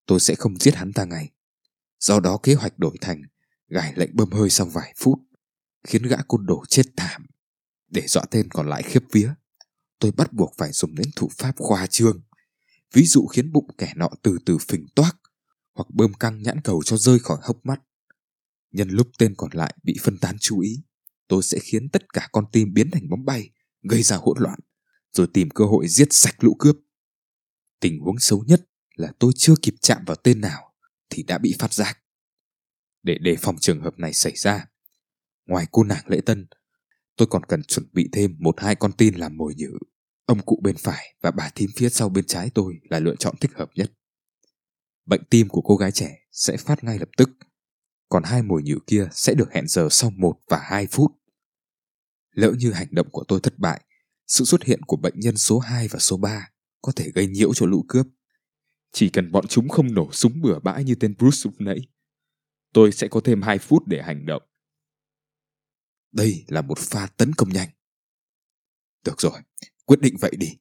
tôi 0.05 0.19
sẽ 0.19 0.35
không 0.35 0.57
giết 0.57 0.75
hắn 0.75 0.93
ta 0.93 1.05
ngay. 1.05 1.31
Do 1.99 2.19
đó 2.19 2.39
kế 2.43 2.53
hoạch 2.53 2.79
đổi 2.79 2.97
thành 3.01 3.21
gài 3.67 3.93
lệnh 3.95 4.15
bơm 4.15 4.31
hơi 4.31 4.49
sau 4.49 4.67
vài 4.67 4.93
phút, 4.97 5.19
khiến 5.83 6.03
gã 6.03 6.17
côn 6.27 6.45
đồ 6.45 6.63
chết 6.69 6.83
thảm. 6.95 7.25
Để 7.87 8.07
dọa 8.07 8.23
tên 8.31 8.49
còn 8.49 8.69
lại 8.69 8.83
khiếp 8.83 9.03
vía, 9.11 9.33
tôi 9.99 10.11
bắt 10.11 10.33
buộc 10.33 10.53
phải 10.57 10.71
dùng 10.71 10.95
đến 10.95 11.07
thủ 11.15 11.29
pháp 11.37 11.55
khoa 11.57 11.87
trương. 11.87 12.21
Ví 12.93 13.05
dụ 13.05 13.27
khiến 13.27 13.51
bụng 13.51 13.67
kẻ 13.77 13.93
nọ 13.95 14.09
từ 14.21 14.37
từ 14.45 14.57
phình 14.57 14.87
toác, 14.95 15.17
hoặc 15.73 15.89
bơm 15.89 16.13
căng 16.13 16.41
nhãn 16.41 16.61
cầu 16.63 16.83
cho 16.85 16.97
rơi 16.97 17.19
khỏi 17.19 17.37
hốc 17.41 17.65
mắt. 17.65 17.81
Nhân 18.71 18.89
lúc 18.89 19.07
tên 19.17 19.35
còn 19.37 19.49
lại 19.53 19.75
bị 19.83 19.95
phân 20.01 20.17
tán 20.17 20.35
chú 20.39 20.59
ý, 20.59 20.83
tôi 21.27 21.43
sẽ 21.43 21.59
khiến 21.59 21.89
tất 21.89 22.13
cả 22.13 22.29
con 22.31 22.45
tim 22.51 22.73
biến 22.73 22.91
thành 22.91 23.09
bóng 23.09 23.25
bay, 23.25 23.49
gây 23.81 24.03
ra 24.03 24.15
hỗn 24.15 24.37
loạn, 24.39 24.59
rồi 25.11 25.27
tìm 25.33 25.49
cơ 25.49 25.65
hội 25.65 25.87
giết 25.87 26.07
sạch 26.11 26.43
lũ 26.43 26.55
cướp. 26.59 26.75
Tình 27.79 27.99
huống 27.99 28.19
xấu 28.19 28.43
nhất 28.47 28.69
là 28.95 29.11
tôi 29.19 29.31
chưa 29.35 29.53
kịp 29.61 29.75
chạm 29.81 30.03
vào 30.05 30.15
tên 30.15 30.41
nào 30.41 30.73
thì 31.09 31.23
đã 31.23 31.37
bị 31.37 31.55
phát 31.59 31.73
giác. 31.73 31.99
Để 33.03 33.17
đề 33.17 33.35
phòng 33.35 33.55
trường 33.59 33.81
hợp 33.81 33.99
này 33.99 34.13
xảy 34.13 34.33
ra, 34.35 34.65
ngoài 35.45 35.65
cô 35.71 35.83
nàng 35.83 36.03
lễ 36.07 36.21
tân, 36.25 36.47
tôi 37.17 37.27
còn 37.27 37.43
cần 37.43 37.63
chuẩn 37.63 37.85
bị 37.93 38.09
thêm 38.11 38.35
một 38.39 38.59
hai 38.59 38.75
con 38.75 38.91
tin 38.91 39.15
làm 39.15 39.37
mồi 39.37 39.53
nhử. 39.55 39.71
Ông 40.25 40.41
cụ 40.45 40.59
bên 40.63 40.75
phải 40.77 41.15
và 41.21 41.31
bà 41.31 41.49
thím 41.55 41.69
phía 41.75 41.89
sau 41.89 42.09
bên 42.09 42.25
trái 42.25 42.49
tôi 42.53 42.73
là 42.89 42.99
lựa 42.99 43.15
chọn 43.15 43.35
thích 43.41 43.51
hợp 43.55 43.69
nhất. 43.75 43.91
Bệnh 45.05 45.21
tim 45.29 45.47
của 45.47 45.61
cô 45.61 45.75
gái 45.75 45.91
trẻ 45.91 46.17
sẽ 46.31 46.57
phát 46.57 46.83
ngay 46.83 46.99
lập 46.99 47.09
tức, 47.17 47.29
còn 48.09 48.23
hai 48.23 48.41
mồi 48.41 48.63
nhử 48.63 48.75
kia 48.87 49.07
sẽ 49.11 49.33
được 49.33 49.53
hẹn 49.53 49.67
giờ 49.67 49.87
sau 49.91 50.09
một 50.09 50.35
và 50.49 50.59
hai 50.63 50.87
phút. 50.87 51.11
Lỡ 52.31 52.51
như 52.59 52.71
hành 52.71 52.87
động 52.91 53.07
của 53.11 53.23
tôi 53.27 53.39
thất 53.39 53.59
bại, 53.59 53.81
sự 54.27 54.45
xuất 54.45 54.63
hiện 54.63 54.81
của 54.81 54.97
bệnh 54.97 55.19
nhân 55.19 55.37
số 55.37 55.59
2 55.59 55.87
và 55.87 55.99
số 55.99 56.17
3 56.17 56.49
có 56.81 56.91
thể 56.95 57.11
gây 57.15 57.27
nhiễu 57.27 57.53
cho 57.53 57.65
lũ 57.65 57.85
cướp. 57.87 58.07
Chỉ 58.93 59.09
cần 59.09 59.31
bọn 59.31 59.47
chúng 59.47 59.69
không 59.69 59.93
nổ 59.93 60.11
súng 60.11 60.41
bừa 60.41 60.59
bãi 60.59 60.83
như 60.83 60.95
tên 60.95 61.15
Bruce 61.17 61.39
lúc 61.43 61.53
nãy, 61.59 61.79
tôi 62.73 62.91
sẽ 62.91 63.07
có 63.07 63.21
thêm 63.23 63.41
2 63.41 63.57
phút 63.57 63.87
để 63.87 64.01
hành 64.01 64.25
động. 64.25 64.43
Đây 66.11 66.45
là 66.47 66.61
một 66.61 66.79
pha 66.79 67.07
tấn 67.07 67.33
công 67.33 67.49
nhanh. 67.49 67.69
Được 69.03 69.21
rồi, 69.21 69.41
quyết 69.85 69.99
định 70.01 70.15
vậy 70.19 70.31
đi. 70.37 70.57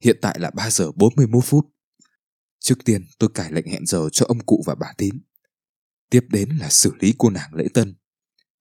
Hiện 0.00 0.18
tại 0.22 0.38
là 0.38 0.50
3 0.50 0.70
giờ 0.70 0.92
41 0.92 1.44
phút. 1.44 1.66
Trước 2.58 2.78
tiên 2.84 3.06
tôi 3.18 3.30
cài 3.34 3.52
lệnh 3.52 3.66
hẹn 3.66 3.86
giờ 3.86 4.08
cho 4.12 4.26
ông 4.26 4.46
cụ 4.46 4.62
và 4.66 4.74
bà 4.74 4.92
tím. 4.98 5.20
Tiếp 6.10 6.26
đến 6.30 6.48
là 6.60 6.68
xử 6.70 6.92
lý 7.00 7.14
cô 7.18 7.30
nàng 7.30 7.54
lễ 7.54 7.64
tân. 7.74 7.96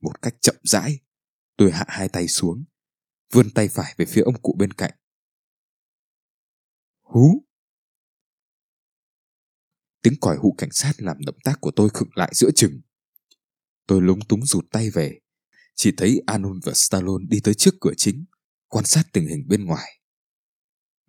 Một 0.01 0.21
cách 0.21 0.35
chậm 0.41 0.55
rãi, 0.63 0.99
tôi 1.57 1.71
hạ 1.71 1.85
hai 1.87 2.09
tay 2.09 2.27
xuống, 2.27 2.65
vươn 3.31 3.49
tay 3.49 3.67
phải 3.67 3.93
về 3.97 4.05
phía 4.05 4.21
ông 4.21 4.41
cụ 4.41 4.55
bên 4.59 4.73
cạnh. 4.73 4.91
Hú! 7.01 7.45
Tiếng 10.01 10.13
còi 10.21 10.37
hụ 10.37 10.55
cảnh 10.57 10.71
sát 10.71 10.93
làm 10.97 11.17
động 11.25 11.39
tác 11.43 11.61
của 11.61 11.71
tôi 11.75 11.89
khựng 11.93 12.09
lại 12.15 12.31
giữa 12.35 12.51
chừng. 12.55 12.81
Tôi 13.87 14.01
lúng 14.01 14.19
túng 14.29 14.45
rụt 14.45 14.65
tay 14.71 14.89
về, 14.89 15.19
chỉ 15.75 15.91
thấy 15.97 16.21
Anun 16.25 16.59
và 16.63 16.73
Stallone 16.75 17.25
đi 17.29 17.39
tới 17.39 17.53
trước 17.53 17.75
cửa 17.81 17.93
chính, 17.97 18.25
quan 18.67 18.85
sát 18.85 19.03
tình 19.13 19.27
hình 19.27 19.47
bên 19.47 19.65
ngoài. 19.65 20.01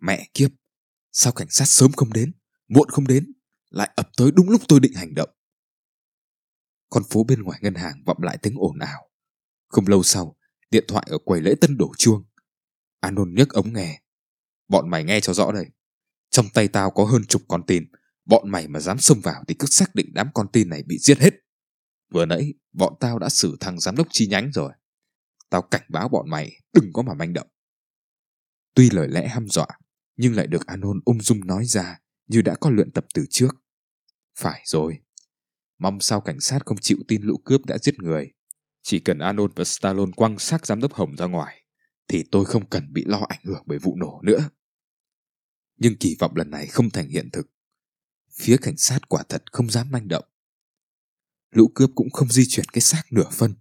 Mẹ 0.01 0.29
kiếp, 0.33 0.51
sao 1.11 1.33
cảnh 1.33 1.49
sát 1.49 1.65
sớm 1.65 1.91
không 1.91 2.13
đến, 2.13 2.33
muộn 2.67 2.89
không 2.89 3.07
đến, 3.07 3.33
lại 3.69 3.91
ập 3.95 4.09
tới 4.17 4.31
đúng 4.31 4.49
lúc 4.49 4.61
tôi 4.67 4.79
định 4.79 4.93
hành 4.93 5.13
động. 5.13 5.29
Con 6.89 7.03
phố 7.09 7.23
bên 7.23 7.41
ngoài 7.41 7.59
ngân 7.61 7.75
hàng 7.75 8.03
vọng 8.05 8.17
lại 8.21 8.37
tiếng 8.41 8.55
ồn 8.57 8.79
ào. 8.79 9.09
Không 9.67 9.87
lâu 9.87 10.03
sau, 10.03 10.35
điện 10.71 10.83
thoại 10.87 11.07
ở 11.09 11.17
quầy 11.25 11.41
lễ 11.41 11.55
tân 11.61 11.77
đổ 11.77 11.91
chuông. 11.97 12.23
Anon 12.99 13.35
nhấc 13.35 13.49
ống 13.49 13.73
nghe. 13.73 14.01
Bọn 14.67 14.89
mày 14.89 15.03
nghe 15.03 15.19
cho 15.19 15.33
rõ 15.33 15.51
đây. 15.51 15.65
Trong 16.29 16.49
tay 16.53 16.67
tao 16.67 16.91
có 16.91 17.05
hơn 17.05 17.25
chục 17.25 17.41
con 17.47 17.63
tin. 17.67 17.83
Bọn 18.25 18.49
mày 18.49 18.67
mà 18.67 18.79
dám 18.79 18.99
xông 18.99 19.21
vào 19.21 19.43
thì 19.47 19.55
cứ 19.59 19.67
xác 19.67 19.95
định 19.95 20.09
đám 20.13 20.29
con 20.33 20.47
tin 20.53 20.69
này 20.69 20.83
bị 20.83 20.97
giết 20.99 21.19
hết. 21.19 21.33
Vừa 22.13 22.25
nãy, 22.25 22.53
bọn 22.73 22.93
tao 22.99 23.19
đã 23.19 23.29
xử 23.29 23.57
thằng 23.59 23.79
giám 23.79 23.95
đốc 23.95 24.07
chi 24.11 24.27
nhánh 24.27 24.51
rồi. 24.51 24.71
Tao 25.49 25.61
cảnh 25.61 25.85
báo 25.89 26.09
bọn 26.09 26.29
mày 26.29 26.51
đừng 26.73 26.93
có 26.93 27.01
mà 27.01 27.13
manh 27.13 27.33
động. 27.33 27.47
Tuy 28.73 28.89
lời 28.89 29.07
lẽ 29.07 29.27
hăm 29.27 29.47
dọa, 29.47 29.67
nhưng 30.15 30.35
lại 30.35 30.47
được 30.47 30.67
Anon 30.67 30.99
ung 31.05 31.21
dung 31.21 31.47
nói 31.47 31.65
ra 31.65 31.99
như 32.27 32.41
đã 32.41 32.55
có 32.55 32.69
luyện 32.69 32.91
tập 32.91 33.05
từ 33.13 33.25
trước. 33.29 33.55
Phải 34.39 34.61
rồi, 34.65 34.99
Mong 35.79 35.99
sao 35.99 36.21
cảnh 36.21 36.39
sát 36.39 36.65
không 36.65 36.77
chịu 36.81 36.97
tin 37.07 37.21
lũ 37.21 37.37
cướp 37.45 37.65
đã 37.65 37.77
giết 37.77 37.99
người. 37.99 38.31
Chỉ 38.81 38.99
cần 38.99 39.19
anon 39.19 39.51
và 39.55 39.63
Stallone 39.63 40.11
quăng 40.15 40.39
xác 40.39 40.65
giám 40.65 40.79
đốc 40.79 40.93
Hồng 40.93 41.15
ra 41.15 41.25
ngoài, 41.25 41.63
thì 42.07 42.23
tôi 42.31 42.45
không 42.45 42.69
cần 42.69 42.93
bị 42.93 43.03
lo 43.05 43.25
ảnh 43.29 43.41
hưởng 43.43 43.63
bởi 43.65 43.79
vụ 43.79 43.95
nổ 43.95 44.21
nữa. 44.23 44.49
Nhưng 45.77 45.97
kỳ 45.97 46.15
vọng 46.19 46.35
lần 46.35 46.51
này 46.51 46.67
không 46.67 46.89
thành 46.89 47.09
hiện 47.09 47.29
thực. 47.31 47.47
Phía 48.31 48.57
cảnh 48.61 48.77
sát 48.77 49.09
quả 49.09 49.23
thật 49.29 49.43
không 49.51 49.69
dám 49.69 49.91
manh 49.91 50.07
động. 50.07 50.25
Lũ 51.53 51.71
cướp 51.75 51.89
cũng 51.95 52.09
không 52.09 52.29
di 52.29 52.45
chuyển 52.49 52.65
cái 52.65 52.81
xác 52.81 53.03
nửa 53.11 53.29
phân. 53.31 53.55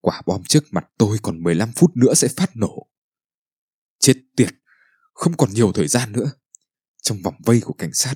Quả 0.00 0.22
bom 0.26 0.42
trước 0.44 0.64
mặt 0.70 0.86
tôi 0.98 1.18
còn 1.22 1.42
15 1.42 1.72
phút 1.72 1.96
nữa 1.96 2.14
sẽ 2.14 2.28
phát 2.28 2.56
nổ. 2.56 2.90
Chết 3.98 4.14
tiệt, 4.36 4.54
không 5.12 5.36
còn 5.36 5.50
nhiều 5.50 5.72
thời 5.72 5.88
gian 5.88 6.12
nữa. 6.12 6.30
Trong 7.02 7.22
vòng 7.22 7.34
vây 7.44 7.60
của 7.64 7.74
cảnh 7.78 7.92
sát, 7.92 8.14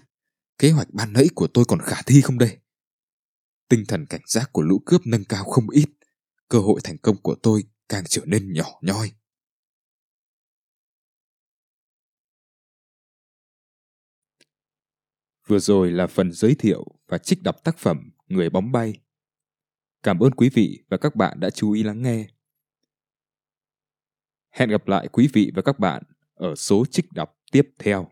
kế 0.58 0.70
hoạch 0.70 0.90
ban 0.90 1.12
nãy 1.12 1.28
của 1.34 1.46
tôi 1.46 1.64
còn 1.68 1.80
khả 1.80 2.02
thi 2.06 2.20
không 2.20 2.38
đây? 2.38 2.58
Tinh 3.68 3.84
thần 3.88 4.06
cảnh 4.06 4.20
giác 4.26 4.50
của 4.52 4.62
lũ 4.62 4.82
cướp 4.86 5.00
nâng 5.06 5.24
cao 5.24 5.44
không 5.44 5.70
ít, 5.70 5.88
cơ 6.48 6.58
hội 6.58 6.80
thành 6.84 6.98
công 6.98 7.22
của 7.22 7.36
tôi 7.42 7.64
càng 7.88 8.04
trở 8.08 8.22
nên 8.24 8.52
nhỏ 8.52 8.78
nhoi. 8.82 9.12
Vừa 15.46 15.58
rồi 15.58 15.90
là 15.90 16.06
phần 16.06 16.32
giới 16.32 16.54
thiệu 16.54 16.84
và 17.06 17.18
trích 17.18 17.42
đọc 17.42 17.56
tác 17.64 17.78
phẩm 17.78 18.10
Người 18.28 18.50
bóng 18.50 18.72
bay. 18.72 19.00
Cảm 20.02 20.18
ơn 20.18 20.32
quý 20.32 20.50
vị 20.54 20.82
và 20.88 20.96
các 20.96 21.16
bạn 21.16 21.40
đã 21.40 21.50
chú 21.50 21.72
ý 21.72 21.82
lắng 21.82 22.02
nghe. 22.02 22.26
Hẹn 24.50 24.70
gặp 24.70 24.88
lại 24.88 25.08
quý 25.12 25.28
vị 25.32 25.52
và 25.54 25.62
các 25.62 25.78
bạn 25.78 26.02
ở 26.34 26.54
số 26.54 26.84
trích 26.90 27.12
đọc 27.12 27.38
tiếp 27.52 27.70
theo. 27.78 28.08